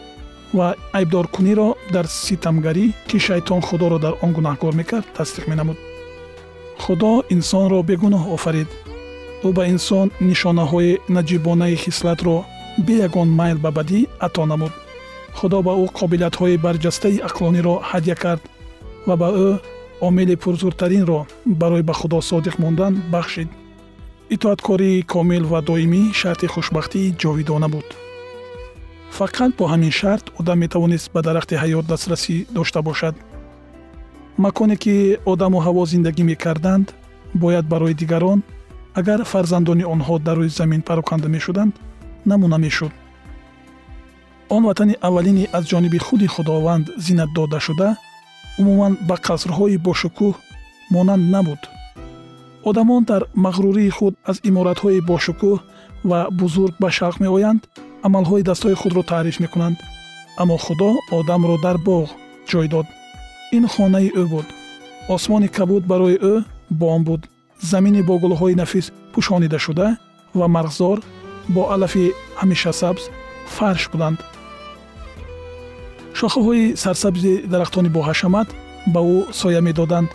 ва 0.56 0.74
айбдоркуниро 0.92 1.68
дар 1.92 2.06
ситамгарӣ 2.06 2.86
ки 3.08 3.18
шайтон 3.26 3.60
худоро 3.68 3.98
дар 3.98 4.14
он 4.24 4.30
гунаҳкор 4.36 4.72
мекард 4.80 5.06
тасдиқ 5.16 5.44
менамуд. 5.50 5.78
Худо 6.84 7.10
инсонро 7.34 7.78
бегуноҳ 7.90 8.24
офарид 8.36 8.68
ӯ 9.46 9.48
ба 9.56 9.62
инсон 9.74 10.06
нишонаҳои 10.28 11.00
наҷибонаи 11.16 11.76
хислатро 11.84 12.36
бе 12.86 12.94
ягон 13.06 13.28
майл 13.38 13.58
ба 13.64 13.70
бадӣ 13.78 14.00
ато 14.26 14.42
намуд. 14.52 14.72
Худо 15.38 15.58
ба 15.66 15.72
ӯ 15.82 15.86
қобилиятҳои 15.98 16.60
барҷастаи 16.64 17.22
ақлониро 17.28 17.74
ҳадя 17.90 18.16
кард 18.22 18.42
ва 19.08 19.14
ба 19.22 19.28
ӯ 19.46 19.48
омили 20.06 20.36
пурзуртаринро 20.42 21.20
барои 21.60 21.82
ба 21.88 21.94
худо 22.00 22.18
содиқ 22.30 22.54
мондан 22.62 22.94
бахшид 23.14 23.48
итоаткории 24.30 25.02
комил 25.02 25.44
ва 25.46 25.60
доимӣ 25.62 26.12
шарти 26.12 26.46
хушбахтии 26.46 27.14
ҷовидона 27.22 27.68
буд. 27.68 27.88
Фақат 29.18 29.50
бо 29.58 29.64
ҳамин 29.72 29.92
шарт 30.00 30.24
одам 30.40 30.58
метавонист 30.64 31.12
ба 31.14 31.20
дарахти 31.22 31.54
ҳаёт 31.62 31.86
дастрасӣ 31.86 32.46
дошта 32.56 32.82
бошад. 32.82 33.14
Маконе 34.44 34.76
ки 34.76 35.18
одаму 35.32 35.58
ҳаво 35.66 35.82
зиндагӣ 35.92 36.22
мекарданд 36.30 36.86
бояд 37.34 37.66
барои 37.72 37.94
дигарон 37.94 38.42
агар 39.00 39.20
фарзандони 39.32 39.84
онҳо 39.94 40.14
дар 40.26 40.36
рӯи 40.38 40.48
замин 40.60 40.82
пароканда 40.88 41.28
мешуданд 41.28 41.74
намуна 42.30 42.58
мешуд. 42.58 42.92
Он 44.48 44.62
ватани 44.68 44.94
аввалини 45.00 45.48
аз 45.52 45.64
ҷониби 45.70 45.98
худи 45.98 46.26
худованд 46.26 46.86
зинат 47.06 47.30
додашуда 47.36 47.96
умуман 48.58 48.92
ба 49.08 49.16
қасрҳои 49.26 49.78
бошукӯҳ 49.86 50.34
монанд 50.94 51.24
набуд 51.34 51.62
одамон 52.68 53.04
дар 53.04 53.22
мағрурии 53.34 53.90
худ 53.90 54.14
аз 54.30 54.36
иморатҳои 54.48 55.00
бошукӯҳ 55.10 55.58
ва 56.10 56.20
бузург 56.40 56.74
ба 56.82 56.88
шавқ 56.98 57.16
меоянд 57.24 57.62
амалҳои 58.06 58.46
дастҳои 58.48 58.78
худро 58.80 59.02
таъриф 59.10 59.36
мекунанд. 59.44 59.76
Аммо 60.42 60.56
худо 60.66 60.90
одамро 61.18 61.56
дар 61.66 61.76
боғ 61.88 62.06
ҷой 62.50 62.66
дод. 62.74 62.86
Ин 63.56 63.64
хонаи 63.72 64.08
ӯ 64.22 64.24
буд. 64.32 64.46
Осмони 65.14 65.48
кабуд 65.56 65.84
барои 65.90 66.16
ӯ 66.32 66.34
бом 66.80 67.00
буд. 67.08 67.22
Замини 67.70 68.02
бо 68.08 68.14
гулҳои 68.22 68.54
нафис 68.62 68.86
пӯшонида 69.12 69.58
шуда 69.66 69.88
ва 70.38 70.46
марғзор 70.56 70.98
бо 71.54 71.62
алафи 71.74 72.04
ҳамешасабз 72.40 73.02
фарш 73.56 73.84
буданд. 73.92 74.18
шохаҳои 76.18 76.64
сарсабзи 76.82 77.32
дарахтони 77.52 77.90
боҳашамат 77.96 78.48
ба 78.94 79.00
ӯ 79.14 79.18
соя 79.40 79.60
медоданд. 79.68 80.08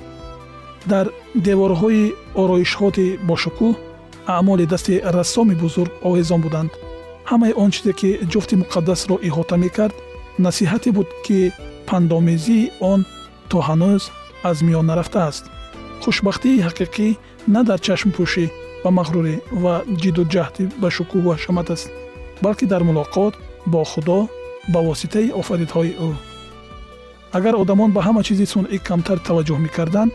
Дар 0.92 1.06
деворҳои 1.36 2.04
ороишҳоти 2.42 3.08
бошукӯҳ 3.30 3.74
аъмоли 4.36 4.66
дасти 4.74 4.94
рассоми 5.18 5.56
бузург 5.64 5.92
овезон 6.08 6.42
буданд. 6.46 6.72
Ҳамаи 7.30 7.54
он 7.64 7.70
чизе 7.76 7.94
ки 8.00 8.10
ҷуфти 8.32 8.56
муқаддасро 8.62 9.16
иҳота 9.28 9.56
мекард 9.66 9.96
насиҳате 10.46 10.90
буд 10.98 11.10
ки 11.26 11.40
пандомезии 11.90 12.72
он 12.92 13.00
то 13.50 13.58
ҳанӯз 13.68 14.04
аз 14.50 14.58
миён 14.68 14.86
нарафтааст 14.92 15.44
хушбахтии 16.04 16.64
ҳақиқӣ 16.68 17.08
на 17.54 17.62
дар 17.70 17.80
чашмпӯшӣ 17.86 18.46
ба 18.84 18.90
мағрурӣ 18.98 19.36
ва 19.64 19.76
ҷиддуҷаҳдӣ 20.02 20.64
ба 20.82 20.88
шукӯҳу 20.96 21.30
ҳашамат 21.36 21.68
аст 21.76 21.88
балки 22.44 22.66
дар 22.72 22.82
мулоқот 22.90 23.34
бо 23.72 23.82
худо 23.92 24.20
ба 24.74 24.80
воситаи 24.88 25.34
офаридҳои 25.42 25.94
ӯ. 26.08 26.10
Агар 27.38 27.54
одамон 27.64 27.90
ба 27.96 28.02
ҳама 28.08 28.22
чизи 28.28 28.46
сунъӣ 28.54 28.78
камтар 28.88 29.18
таваҷҷӯҳ 29.28 29.60
мекарданд 29.66 30.12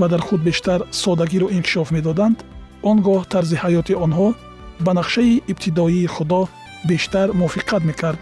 ва 0.00 0.06
дар 0.08 0.20
худ 0.26 0.40
бештар 0.48 0.80
содагиро 0.90 1.46
инкишоф 1.56 1.90
медоданд 1.96 2.38
он 2.90 2.96
гоҳ 3.06 3.22
тарзи 3.32 3.56
ҳаёти 3.62 3.94
онҳо 4.04 4.28
ба 4.84 4.92
нақшаи 4.98 5.42
ибтидоии 5.52 6.06
худо 6.14 6.40
бештар 6.90 7.28
мувофиқат 7.40 7.82
мекард. 7.90 8.20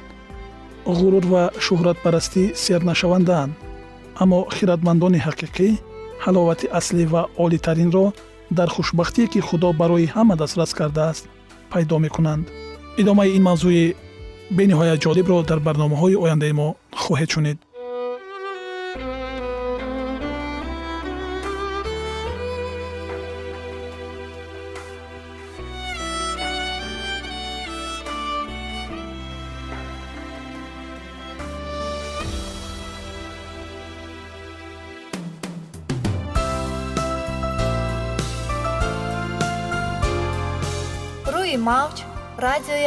ғурур 0.99 1.25
ва 1.33 1.45
шӯҳратпарастӣ 1.65 2.43
сернашавандаанд 2.65 3.53
аммо 4.23 4.41
хиратмандони 4.57 5.21
ҳақиқӣ 5.27 5.69
ҳаловати 6.25 6.67
аслӣ 6.79 7.05
ва 7.13 7.23
олитаринро 7.45 8.07
дар 8.59 8.69
хушбахтие 8.75 9.27
ки 9.33 9.41
худо 9.49 9.69
барои 9.81 10.13
ҳама 10.15 10.35
дастрас 10.43 10.73
кардааст 10.79 11.25
пайдо 11.73 11.97
мекунанд. 12.05 12.45
идомаи 13.01 13.35
ин 13.37 13.43
мавзӯи 13.49 13.95
бениҳоят 14.59 15.03
ҷолибро 15.05 15.37
дар 15.51 15.61
барномаҳои 15.67 16.21
ояндаи 16.25 16.53
мо 16.61 16.69
хоҳед 17.03 17.31
шунид 17.35 17.59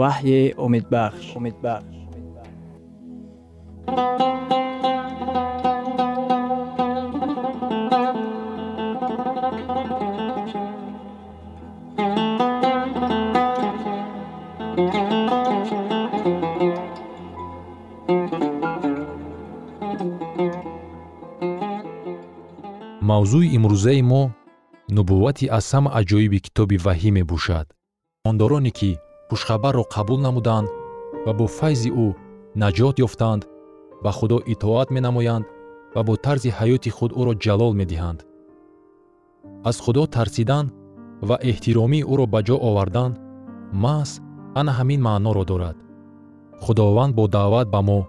ваҳйи 0.00 0.54
умедбахш 0.64 1.26
умедбахш 1.38 1.96
мавзӯи 23.10 23.46
имрӯзаи 23.56 24.02
мо 24.10 24.22
нубуввати 24.96 25.46
аз 25.58 25.66
ҳама 25.72 25.90
аҷоиби 26.00 26.38
китоби 26.46 26.76
ваҳӣ 26.86 27.10
мебошад. 27.18 27.66
Мондороне 28.24 28.70
ки 28.78 28.90
хушхабарро 29.30 29.84
қабул 29.94 30.20
намуданд 30.26 30.68
ва 31.26 31.32
бо 31.38 31.46
файзи 31.58 31.90
ӯ 32.04 32.06
наҷот 32.62 32.96
ёфтанд 33.06 33.42
ба 34.04 34.10
худо 34.18 34.38
итоат 34.52 34.88
менамоянд 34.96 35.46
ва 35.94 36.00
бо 36.06 36.12
тарзи 36.24 36.50
ҳаёти 36.58 36.90
худ 36.96 37.10
ӯро 37.20 37.32
ҷалол 37.44 37.72
медиҳанд. 37.80 38.20
аз 39.68 39.76
худо 39.84 40.02
тарсидан 40.16 40.66
ва 41.28 41.36
эҳтиромии 41.50 42.06
ӯро 42.12 42.26
ба 42.34 42.40
ҷо 42.46 42.56
овардан 42.68 43.12
маҳз 43.84 44.10
ана 44.60 44.72
ҳамин 44.78 45.00
маъноро 45.08 45.44
дорад. 45.50 45.76
Худованд 46.64 47.12
бо 47.18 47.24
даъват 47.36 47.66
ба 47.74 47.80
мо 47.88 48.00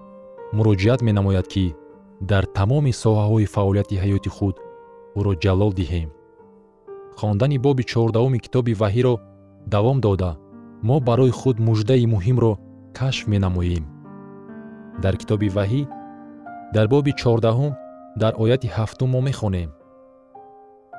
муроҷиат 0.57 0.99
менамояд 1.07 1.47
ки 1.53 1.65
дар 2.31 2.43
тамоми 2.57 2.93
соҳаҳои 3.03 3.51
фаъолияти 3.55 3.99
ҳаёти 4.03 4.29
худ 4.37 4.55
ӯро 5.19 5.33
ҷалол 5.43 5.71
диҳем. 5.79 6.09
Хондани 7.19 7.57
боби 7.65 7.83
чордаҳуми 7.91 8.39
китоби 8.45 8.73
ваҳиро 8.81 9.13
давом 9.73 9.97
дода 10.05 10.31
мо 10.83 10.99
барои 10.99 11.31
худ 11.31 11.57
муждаи 11.59 12.05
муҳимро 12.05 12.53
кашф 12.97 13.27
менамоем. 13.27 13.85
Дар 15.03 15.15
китоби 15.21 15.49
ваҳӣ 15.49 15.81
дар 16.75 16.87
боби 16.87 17.11
чордаҳум 17.21 17.73
дар 18.21 18.33
ояти 18.43 18.67
ҳафтум 18.67 19.09
мо 19.11 19.21
мехонем 19.21 19.69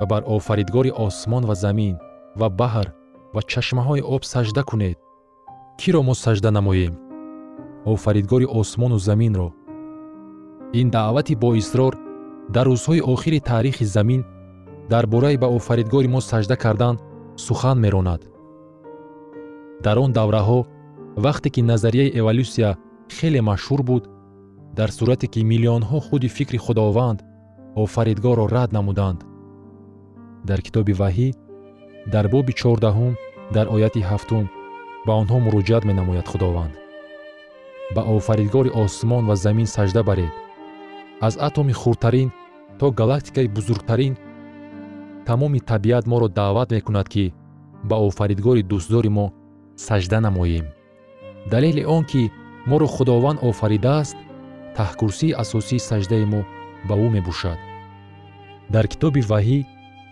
ва 0.01 0.07
бар 0.07 0.23
офаридгори 0.37 0.91
осмон 1.07 1.45
ва 1.47 1.55
замин 1.55 1.97
ва 2.41 2.49
баҳр 2.61 2.87
ва 3.35 3.41
чашмаҳои 3.53 4.07
об 4.14 4.23
сажда 4.33 4.62
кунед. 4.62 4.99
Киро 5.81 6.03
мо 6.03 6.14
сажда 6.14 6.51
намоем? 6.51 6.95
Офаридгори 7.85 8.47
осмону 8.61 8.99
заминро. 8.99 9.49
Ин 10.81 10.91
даъвати 10.91 11.35
боисрор 11.37 11.95
дар 12.55 12.67
рӯзҳои 12.67 13.01
охири 13.12 13.41
таърихи 13.41 13.85
замин 13.85 14.25
дар 14.91 15.07
бораи 15.07 15.37
ба 15.37 15.47
офаридгори 15.47 16.09
мо 16.09 16.21
сажда 16.21 16.57
кардан 16.57 16.99
сухан 17.37 17.79
меронад 17.79 18.21
дар 19.85 19.97
он 20.05 20.11
давраҳо 20.19 20.61
вақте 21.25 21.49
ки 21.55 21.61
назарияи 21.71 22.14
эволюсия 22.21 22.71
хеле 23.17 23.41
машҳур 23.51 23.83
буд 23.88 24.05
дар 24.79 24.91
сурате 24.97 25.27
ки 25.33 25.41
миллионҳо 25.51 25.99
худи 26.07 26.29
фикри 26.37 26.59
худованд 26.67 27.19
офаридгорро 27.83 28.47
рад 28.57 28.71
намуданд. 28.73 29.21
Дар 30.49 30.61
китоби 30.67 30.95
ваҳӣ 31.03 31.29
дар 32.12 32.27
боби 32.35 32.53
чордаҳум 32.61 33.14
дар 33.55 33.67
ояти 33.75 34.01
ҳафтум 34.11 34.45
ба 35.07 35.12
онҳо 35.21 35.37
муроҷиат 35.47 35.83
менамояд 35.91 36.27
худованд. 36.33 36.75
Ба 37.95 38.03
офаридгори 38.17 38.71
осмон 38.83 39.23
ва 39.29 39.37
замин 39.45 39.69
сажда 39.77 40.03
баред. 40.09 40.33
Аз 41.27 41.35
атоми 41.49 41.75
хурдтарин 41.81 42.29
то 42.79 42.87
галактикаи 43.01 43.49
бузургтарин 43.57 44.14
тамоми 45.27 45.61
табиат 45.71 46.05
моро 46.07 46.29
даъват 46.29 46.69
мекунад 46.71 47.09
ки 47.09 47.25
ба 47.88 47.97
офаридгори 48.09 48.62
дӯстдори 48.71 49.11
мо 49.17 49.27
сажда 49.87 50.21
намоем. 50.21 50.67
Далели 51.47 51.85
он 51.85 52.05
ки 52.05 52.23
моро 52.67 52.87
худованд 52.87 53.38
офаридааст 53.49 54.17
таҳкурсии 54.77 55.37
асосии 55.43 55.85
саҷдаи 55.88 56.25
мо 56.33 56.41
ба 56.88 56.95
ӯ 57.05 57.09
мебошад. 57.17 57.59
Дар 58.75 58.87
китоби 58.93 59.23
ваҳӣ 59.31 59.59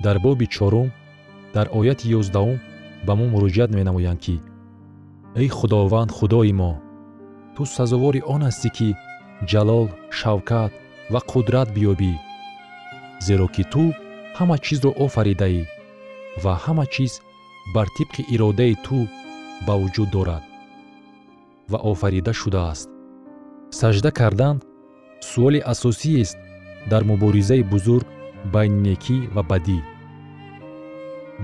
дар 0.04 0.16
боби 0.24 0.46
чорум 0.56 0.88
дар 1.54 1.66
ояти 1.78 2.06
ёздаҳум 2.18 2.58
ба 3.06 3.12
мо 3.18 3.24
муроҷиат 3.34 3.70
менамоянд 3.78 4.20
ки 4.24 4.36
эй 5.40 5.48
худованд 5.58 6.10
худои 6.18 6.52
мо 6.60 6.72
ту 7.54 7.62
сазовори 7.76 8.20
он 8.34 8.40
ҳастӣ 8.48 8.68
ки 8.76 8.88
ҷалол 9.50 9.86
шавкат 10.18 10.72
ва 11.12 11.20
қудрат 11.30 11.68
биёбӣ 11.76 12.12
зеро 13.26 13.46
ки 13.54 13.64
ту 13.72 13.82
ҳама 14.38 14.56
чизро 14.64 14.90
офаридаӣ 15.04 15.62
ва 16.42 16.52
ҳама 16.64 16.84
чиз 16.94 17.12
бар 17.74 17.86
тибқи 17.96 18.22
иродаи 18.34 18.74
ту 18.86 18.98
ба 19.66 19.74
вуҷуд 19.80 20.10
дорад 20.10 20.44
ва 21.70 21.78
офарида 21.90 22.32
шудааст. 22.40 22.88
Сажда 23.70 24.10
кардан 24.10 24.56
суоли 25.20 25.60
асосиест 25.72 26.38
дар 26.90 27.02
муборизаи 27.10 27.62
бузург 27.72 28.06
байни 28.54 28.78
некӣ 28.86 29.18
ва 29.34 29.42
бадӣ. 29.50 29.78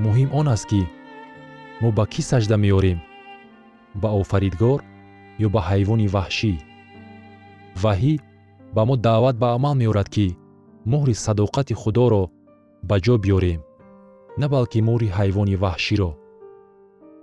Муҳим 0.03 0.29
он 0.41 0.47
аст 0.55 0.67
ки 0.71 0.83
мо 1.81 1.89
ба 1.97 2.05
кӣ 2.13 2.23
сажда 2.31 2.57
меорем? 2.65 2.99
Ба 4.03 4.09
офаридгор 4.21 4.81
ё 5.47 5.49
ба 5.55 5.61
ҳайвони 5.69 6.13
ваҳшӣ? 6.15 6.53
Ваҳӣ 7.83 8.15
ба 8.75 8.83
мо 8.89 8.95
даъват 9.07 9.37
ба 9.43 9.49
амал 9.57 9.75
меорад 9.83 10.09
ки 10.15 10.27
муҳри 10.93 11.15
садоқати 11.25 11.75
худоро 11.83 12.25
ба 12.89 12.97
ҷо 13.05 13.15
биёрем 13.25 13.61
на 14.41 14.47
балки 14.55 14.79
муҳри 14.89 15.09
ҳайвони 15.19 15.57
ваҳширо 15.65 16.11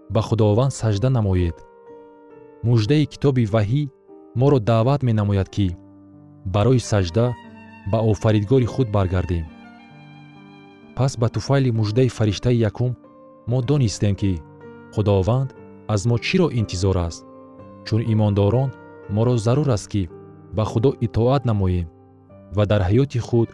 ба 0.09 0.21
худованд 0.21 0.73
сажда 0.73 1.09
намоед. 1.09 1.57
Муждаи 2.63 3.05
китоби 3.05 3.45
ваҳӣ 3.53 3.83
моро 4.39 4.59
даъват 4.59 5.01
менамояд 5.03 5.49
ки 5.55 5.67
барои 6.45 6.79
сажда 6.79 7.25
ба 7.91 7.99
офаридгори 8.11 8.65
худ 8.73 8.87
баргардем. 8.95 9.45
Пас 10.95 11.17
ба 11.17 11.27
туфайли 11.29 11.71
муждаи 11.71 12.09
фариштаи 12.17 12.61
якум 12.69 12.91
мо 13.47 13.61
донистем 13.61 14.15
ки 14.15 14.41
худованд 14.93 15.49
аз 15.93 16.05
мо 16.05 16.17
чиро 16.25 16.47
интизор 16.59 16.97
аст 17.07 17.25
чун 17.85 18.01
имондорон 18.13 18.69
моро 19.15 19.37
зарур 19.37 19.69
аст 19.69 19.87
ки 19.91 20.09
ба 20.55 20.63
худо 20.65 20.91
итоат 21.05 21.45
намоем 21.45 21.87
ва 22.55 22.63
дар 22.65 22.81
ҳаёти 22.89 23.19
худ 23.27 23.49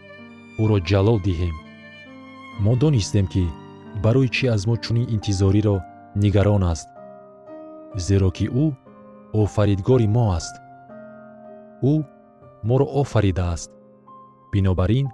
ӯро 0.62 0.78
ҷалол 0.88 1.18
диҳем. 1.26 1.54
Мо 2.64 2.72
донистем 2.76 3.26
ки 3.32 3.44
барои 4.02 4.28
чӣ 4.36 4.44
аз 4.54 4.62
мо 4.68 4.76
чунин 4.84 5.06
интизориро 5.14 5.76
нигарон 6.22 6.62
аст 6.72 6.88
зеро 8.06 8.30
ки 8.36 8.46
ӯ 8.64 8.66
офаридгори 9.42 10.08
мо 10.16 10.24
аст. 10.38 10.54
Ӯ 11.92 11.94
моро 12.68 12.86
офаридааст 13.00 13.70
бинобар 14.52 14.90
ин 15.00 15.06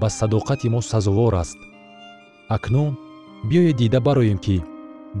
ба 0.00 0.08
садоқати 0.18 0.68
мо 0.74 0.80
сазовор 0.90 1.34
аст. 1.42 1.58
Акнун 2.56 2.92
биёед 3.48 3.76
дида 3.80 4.00
бароем 4.06 4.38
ки 4.44 4.56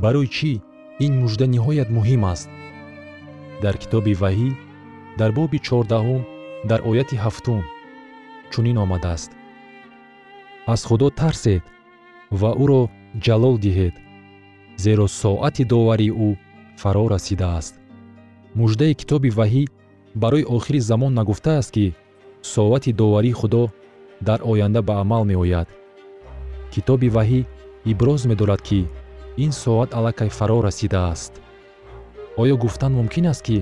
барои 0.02 0.28
чӣ 0.36 0.52
ин 1.04 1.12
мужда 1.20 1.46
ниҳоят 1.54 1.88
муҳим 1.96 2.22
аст? 2.32 2.48
Дар 3.62 3.74
китоби 3.82 4.14
ваҳӣ 4.22 4.48
дар 5.18 5.30
боби 5.38 5.58
чордаҳум 5.66 6.22
дар 6.70 6.80
ояти 6.90 7.16
ҳафтум 7.24 7.62
чунин 8.52 8.76
омадааст. 8.84 9.30
Аз 10.72 10.80
худо 10.88 11.08
тарсед 11.20 11.62
ва 12.40 12.50
ӯро 12.62 12.82
ҷалол 13.24 13.56
диҳед 13.64 13.94
зеро 14.84 15.06
соати 15.20 15.64
доварии 15.72 16.12
ӯ 16.26 16.28
фаро 16.80 17.04
расидааст. 17.14 17.74
Муждаи 18.58 18.94
китоби 19.00 19.30
ваҳӣ 19.38 19.64
барои 20.22 20.48
охири 20.56 20.80
замон 20.90 21.12
нагуфтааст 21.18 21.70
ки 21.76 21.86
соати 22.52 22.90
доварии 23.00 23.38
худо 23.40 23.62
дар 24.26 24.40
оянда 24.50 24.80
ба 24.88 24.94
амал 25.02 25.24
меояд. 25.30 25.68
Китоби 26.72 27.08
ваҳӣ 27.16 27.40
иброз 27.92 28.20
медорад 28.30 28.62
ки 28.68 28.80
ин 29.44 29.52
соат 29.62 29.90
аллакай 29.98 30.30
фаро 30.38 30.58
расидааст. 30.66 31.32
Оё 32.40 32.54
гуфтан 32.62 32.92
мумкин 32.98 33.26
аст 33.32 33.42
ки 33.46 33.58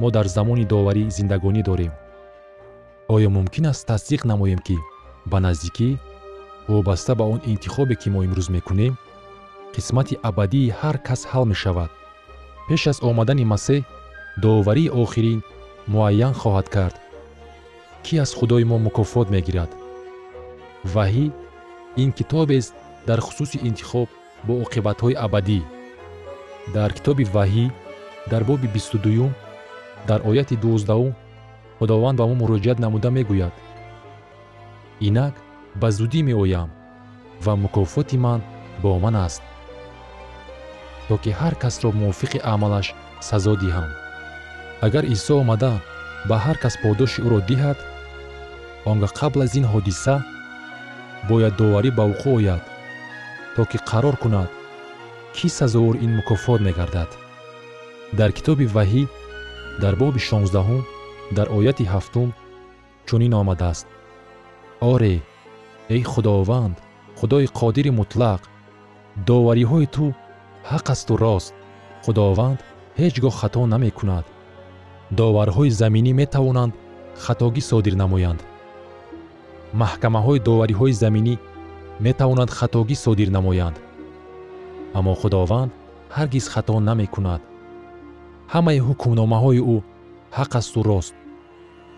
мо 0.00 0.08
дар 0.16 0.26
замони 0.36 0.64
доварӣ 0.72 1.04
зиндагонӣ 1.16 1.62
дорем? 1.68 1.92
Оё 3.14 3.28
мумкин 3.36 3.66
аст 3.72 3.82
тасдиқ 3.90 4.22
намоем 4.30 4.60
ки 4.66 4.76
ба 5.30 5.38
наздикӣ 5.44 5.88
вобаста 6.68 7.12
ба 7.14 7.24
он 7.32 7.40
интихобе 7.52 7.94
ки 8.00 8.08
мо 8.14 8.20
имрӯз 8.26 8.48
мекунем 8.56 8.94
қисмати 9.74 10.14
абадии 10.28 10.72
ҳар 10.80 10.96
кас 11.06 11.20
ҳал 11.30 11.44
мешавад. 11.52 11.90
Пеш 12.68 12.82
аз 12.92 12.98
омадани 13.08 13.44
масеҳ 13.52 13.80
доварии 14.42 14.92
охирин 15.02 15.40
муайян 15.92 16.34
хоҳад 16.40 16.66
кард. 16.74 16.96
Кӣ 18.04 18.14
аз 18.24 18.30
худои 18.38 18.64
мо 18.70 18.76
мукофот 18.86 19.26
мегирад? 19.34 19.70
Ваҳӣ 20.94 21.26
ин 22.02 22.10
китобест 22.18 22.72
дар 23.08 23.18
хусуси 23.26 23.58
интихоб 23.68 24.08
бо 24.46 24.52
оқибатҳои 24.64 25.20
абадӣ. 25.26 25.60
Дар 26.74 26.90
китоби 26.96 27.24
ваҳӣ 27.34 27.66
дар 28.30 28.42
боби 28.48 28.68
бисту 28.74 28.98
дуюм 29.04 29.32
дар 30.08 30.20
ояти 30.30 30.56
дувоздаҳум 30.62 31.14
худованд 31.78 32.16
ба 32.18 32.24
мо 32.28 32.34
муроҷиат 32.42 32.78
намуда 32.84 33.10
мегӯяд. 33.16 33.54
Инак 35.08 35.34
ба 35.80 35.88
зудӣ 35.98 36.20
меоям 36.28 36.70
ва 37.44 37.52
мукофоти 37.62 38.16
ман 38.24 38.40
бо 38.82 38.90
ман 39.04 39.16
аст 39.26 39.42
то 41.10 41.18
ки 41.22 41.30
ҳар 41.40 41.54
касро 41.62 41.90
мувофиқи 42.00 42.38
амалаш 42.54 42.86
сазо 43.28 43.54
диҳам. 43.62 43.90
Агар 44.86 45.04
исо 45.14 45.34
омада 45.42 45.72
ба 46.28 46.36
ҳар 46.44 46.56
кас 46.62 46.74
подоши 46.82 47.20
ӯро 47.26 47.40
диҳад 47.50 47.78
онгоҳ 48.90 49.12
қабл 49.20 49.40
аз 49.44 49.52
ин 49.58 49.66
ҳодиса 49.72 50.14
бояд 51.28 51.54
доварӣ 51.60 51.90
ба 51.98 52.04
вуқӯъ 52.10 52.32
ояд 52.38 52.62
то 53.54 53.62
ки 53.70 53.78
қарор 53.90 54.16
кунад 54.22 54.50
кӣ 55.36 55.46
сазовори 55.58 55.98
ин 56.04 56.12
мукофот 56.18 56.60
мегардад. 56.66 57.10
Дар 58.18 58.30
китоби 58.36 58.66
ваҳӣ 58.76 59.02
дар 59.82 59.94
боби 60.02 60.20
шонздаҳум 60.28 60.82
дар 61.36 61.46
ояти 61.58 61.84
ҳафтум 61.92 62.28
чунин 63.06 63.32
омадааст. 63.40 63.86
Оре 64.92 65.14
эй 65.94 66.02
худованд 66.12 66.76
худои 67.18 67.46
қодири 67.58 67.90
мутлақ 68.00 68.42
довариҳои 69.28 69.88
ту 69.96 70.06
ҳақ 70.70 70.86
асту 70.94 71.14
рост. 71.24 71.54
Худованд 72.04 72.58
ҳеҷ 72.98 73.14
гоҳ 73.24 73.34
хато 73.40 73.60
намекунад. 73.74 74.24
Доварҳои 75.18 75.70
заминӣ 75.80 76.12
метавонанд 76.22 76.72
хатогӣ 77.24 77.62
содир 77.70 77.94
намоянд. 78.02 78.40
Маҳкамаҳои 79.80 80.44
довариҳои 80.48 80.98
заминӣ 81.02 81.34
метавонанд 82.06 82.50
хатогӣ 82.58 82.96
содир 83.04 83.28
намоянд. 83.36 83.76
Аммо 84.98 85.14
худованд 85.20 85.70
ҳаргиз 86.16 86.46
хато 86.52 86.74
намекунад. 86.90 87.40
Ҳамаи 88.52 88.78
ҳукмномаҳои 88.86 89.60
ӯ 89.74 89.76
ҳақ 90.36 90.52
асту 90.60 90.80
рост. 90.90 91.14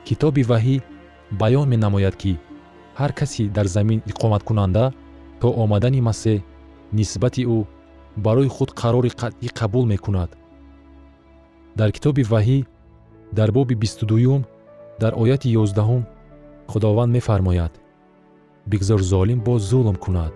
Китоби 0.07 0.43
ваҳӣ 0.51 0.77
баён 1.41 1.67
менамояд 1.73 2.15
ки 2.23 2.33
ҳар 3.01 3.13
касе 3.19 3.45
дар 3.57 3.67
замин 3.77 3.99
иқоматкунанда 4.11 4.85
то 5.41 5.49
омадани 5.63 6.01
масеҳ 6.09 6.39
нисбати 6.99 7.43
ӯ 7.57 7.59
барои 8.17 8.49
худ 8.49 8.71
қарори 8.71 9.11
қатъӣ 9.11 9.49
қабул 9.59 9.85
мекунад. 9.87 10.31
Дар 11.77 11.91
китоби 11.93 12.23
ваҳӣ 12.23 12.67
дар 13.33 13.51
боби 13.53 13.75
бисту 13.75 14.07
дуюм 14.07 14.45
дар 15.01 15.13
ояти 15.17 15.49
ёздаҳум 15.63 16.03
худованд 16.69 17.13
мефармояд. 17.13 17.73
Бигзор 18.67 19.01
золим 19.03 19.41
боз 19.41 19.63
зулм 19.63 19.97
кунад 19.97 20.35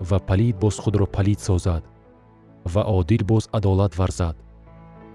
ва 0.00 0.18
палид 0.18 0.56
боз 0.56 0.76
худро 0.78 1.06
палид 1.06 1.40
созад 1.40 1.84
ва 2.64 2.82
одил 2.98 3.22
боз 3.24 3.48
адолат 3.52 3.92
варзад 3.98 4.36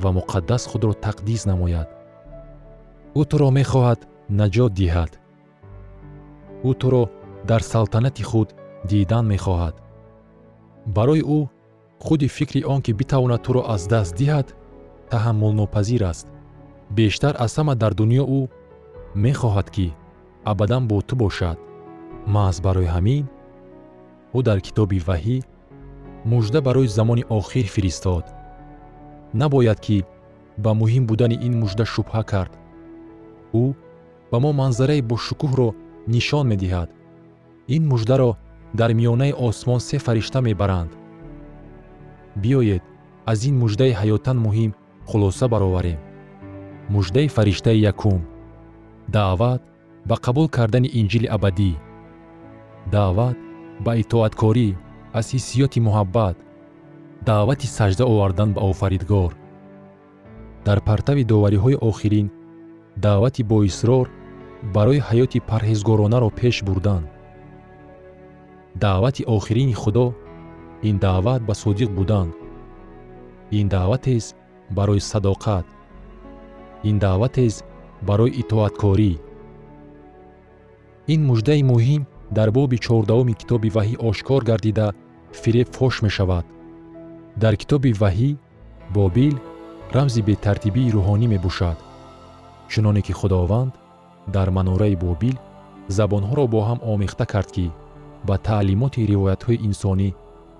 ва 0.02 0.10
муқаддас 0.18 0.68
худро 0.68 0.94
тақдис 0.94 1.46
намояд. 1.46 1.90
Ӯ 3.16 3.22
туро 3.30 3.50
мехоҳад 3.60 4.00
наҷот 4.30 4.72
диҳад. 4.80 5.12
Ӯ 6.70 6.72
туро 6.80 7.04
дар 7.50 7.62
салтанати 7.72 8.24
худ 8.24 8.50
дидан 8.90 9.26
мехоҳад. 9.34 9.76
Барои 10.96 11.24
ӯ 11.38 11.40
худи 12.00 12.28
фикри 12.28 12.64
он 12.64 12.82
ки 12.82 12.92
битавонад 12.92 13.44
туро 13.44 13.62
аз 13.68 13.88
даст 13.88 14.16
диҳад 14.16 14.48
таҳаммулнопазир 15.12 16.04
аст. 16.04 16.28
Бештар 16.90 17.36
аз 17.40 17.58
ҳама 17.58 17.76
дар 17.76 17.94
дунё 17.94 18.24
ӯ 18.40 18.42
мехоҳад 19.16 19.68
ки 19.76 19.88
абадан 20.52 20.88
бо 20.88 21.02
ту 21.02 21.16
бошад. 21.16 21.58
Маҳз 22.36 22.58
барои 22.66 22.92
ҳамин 22.96 23.26
ӯ 24.38 24.40
дар 24.48 24.60
китоби 24.66 25.00
ваҳӣ 25.08 25.38
мужда 26.32 26.60
барои 26.68 26.88
замони 26.98 27.24
охир 27.30 27.66
фиристод. 27.76 28.26
Набояд 29.42 29.80
ки 29.86 29.98
ба 30.64 30.72
муҳим 30.82 31.04
будани 31.10 31.38
ин 31.48 31.54
мужда 31.62 31.84
шубҳа 31.94 32.24
кард. 32.32 32.54
Ӯ 33.64 33.66
ба 34.32 34.38
мо 34.44 34.52
манзараи 34.62 35.02
бошукӯҳро 35.12 35.70
нишон 36.14 36.46
медиҳад. 36.52 36.90
Ин 37.76 37.84
муждаро 37.92 38.32
дар 38.80 38.92
миёнаи 39.00 39.34
осмон 39.48 39.80
се 39.88 39.98
фаришта 40.06 40.40
мебаранд 40.42 40.92
биёед 42.42 42.84
аз 43.32 43.40
ин 43.50 43.56
муждаи 43.64 43.94
ҳаётан 44.00 44.38
муҳим 44.46 44.72
хулоса 45.10 45.48
бароварем. 45.48 46.00
Муждаи 46.90 47.28
фариштаи 47.36 47.84
якум. 47.92 48.22
Даъват 49.16 49.62
ба 50.10 50.16
қабул 50.26 50.48
кардани 50.56 50.90
инҷили 51.00 51.28
абадӣ. 51.36 51.72
Даъват 52.94 53.38
ба 53.86 53.92
итоаткорӣ 54.02 54.70
аз 55.18 55.26
ҳиссиёти 55.34 55.80
муҳаббат. 55.88 56.36
Даъвати 57.30 57.68
сажда 57.78 58.04
овардан 58.14 58.50
ба 58.54 58.62
офаридгор. 58.72 59.32
Дар 60.66 60.80
партави 60.90 61.24
довариҳои 61.32 61.82
охирин 61.90 62.28
даъвати 63.06 63.44
боисрор 63.52 64.08
барои 64.76 65.06
ҳаёти 65.08 65.40
парҳезгоронаро 65.50 66.30
пеш 66.40 66.56
бурдан. 66.68 67.04
Даъвати 68.84 69.24
охирини 69.36 69.74
худо 69.74 70.06
ин 70.90 70.96
даъват 71.06 71.42
ба 71.48 71.54
содиқ 71.64 71.90
будан 71.98 72.30
ин 73.52 73.68
даъватест 73.68 74.36
барои 74.72 75.00
садоқат. 75.00 75.66
Ин 76.84 76.98
даъватест 77.00 77.66
барои 78.08 78.32
итоаткорӣ. 78.42 79.14
Ин 81.14 81.22
муждаи 81.30 81.64
муҳим 81.72 82.02
дар 82.38 82.50
боби 82.58 82.78
чордаҳуми 82.86 83.34
китоби 83.42 83.70
ваҳӣ 83.76 83.96
ошкор 84.10 84.42
гардида 84.50 84.88
фиреб 85.42 85.68
фош 85.78 85.96
мешавад. 86.06 86.46
Дар 87.42 87.54
китоби 87.62 87.92
ваҳӣ 88.02 88.30
бобил 88.96 89.36
рамзи 89.96 90.22
бетартибии 90.30 90.92
рӯҳонӣ 90.96 91.28
мебошад. 91.34 91.78
Чуноне 92.72 93.02
ки 93.08 93.14
худованд 93.20 93.74
дар 94.36 94.48
манораи 94.58 94.96
бобил 95.06 95.38
забонҳоро 95.98 96.46
бо 96.54 96.60
ҳам 96.68 96.80
омехта 96.94 97.26
кард 97.34 97.50
ки 97.56 97.68
ба 98.28 98.36
таълимоти 98.48 99.08
ривоятҳои 99.12 99.62
инсонӣ 99.68 100.10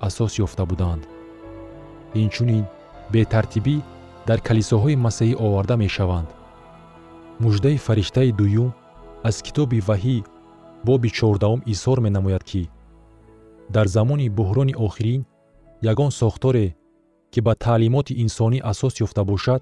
асос 0.08 0.32
ёфта 0.46 0.64
буданд. 0.72 1.04
Инчунин 2.24 2.66
бетартибӣ 3.14 3.76
дар 4.28 4.40
калисоҳои 4.48 5.02
масеҳӣ 5.06 5.36
оварда 5.46 5.76
мешаванд. 5.84 6.30
Муждаи 7.44 7.78
фариштаи 7.86 8.32
дуюм 8.40 8.70
аз 9.30 9.36
китоби 9.46 9.80
ваҳӣ 9.90 10.18
боби 10.88 11.10
чордаҳум 11.18 11.62
изҳор 11.74 11.98
менамояд 12.06 12.44
ки 12.50 12.64
дар 13.76 13.88
замони 13.96 14.34
буҳрони 14.38 14.76
охирин 14.88 15.22
ягон 15.92 16.12
сохторе 16.22 16.66
ки 17.32 17.40
ба 17.46 17.54
таълимоти 17.66 18.14
инсонӣ 18.24 18.60
асос 18.72 18.94
ёфта 19.06 19.22
бошад 19.32 19.62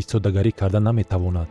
истодагарӣ 0.00 0.50
карда 0.60 0.80
наметавонад 0.88 1.50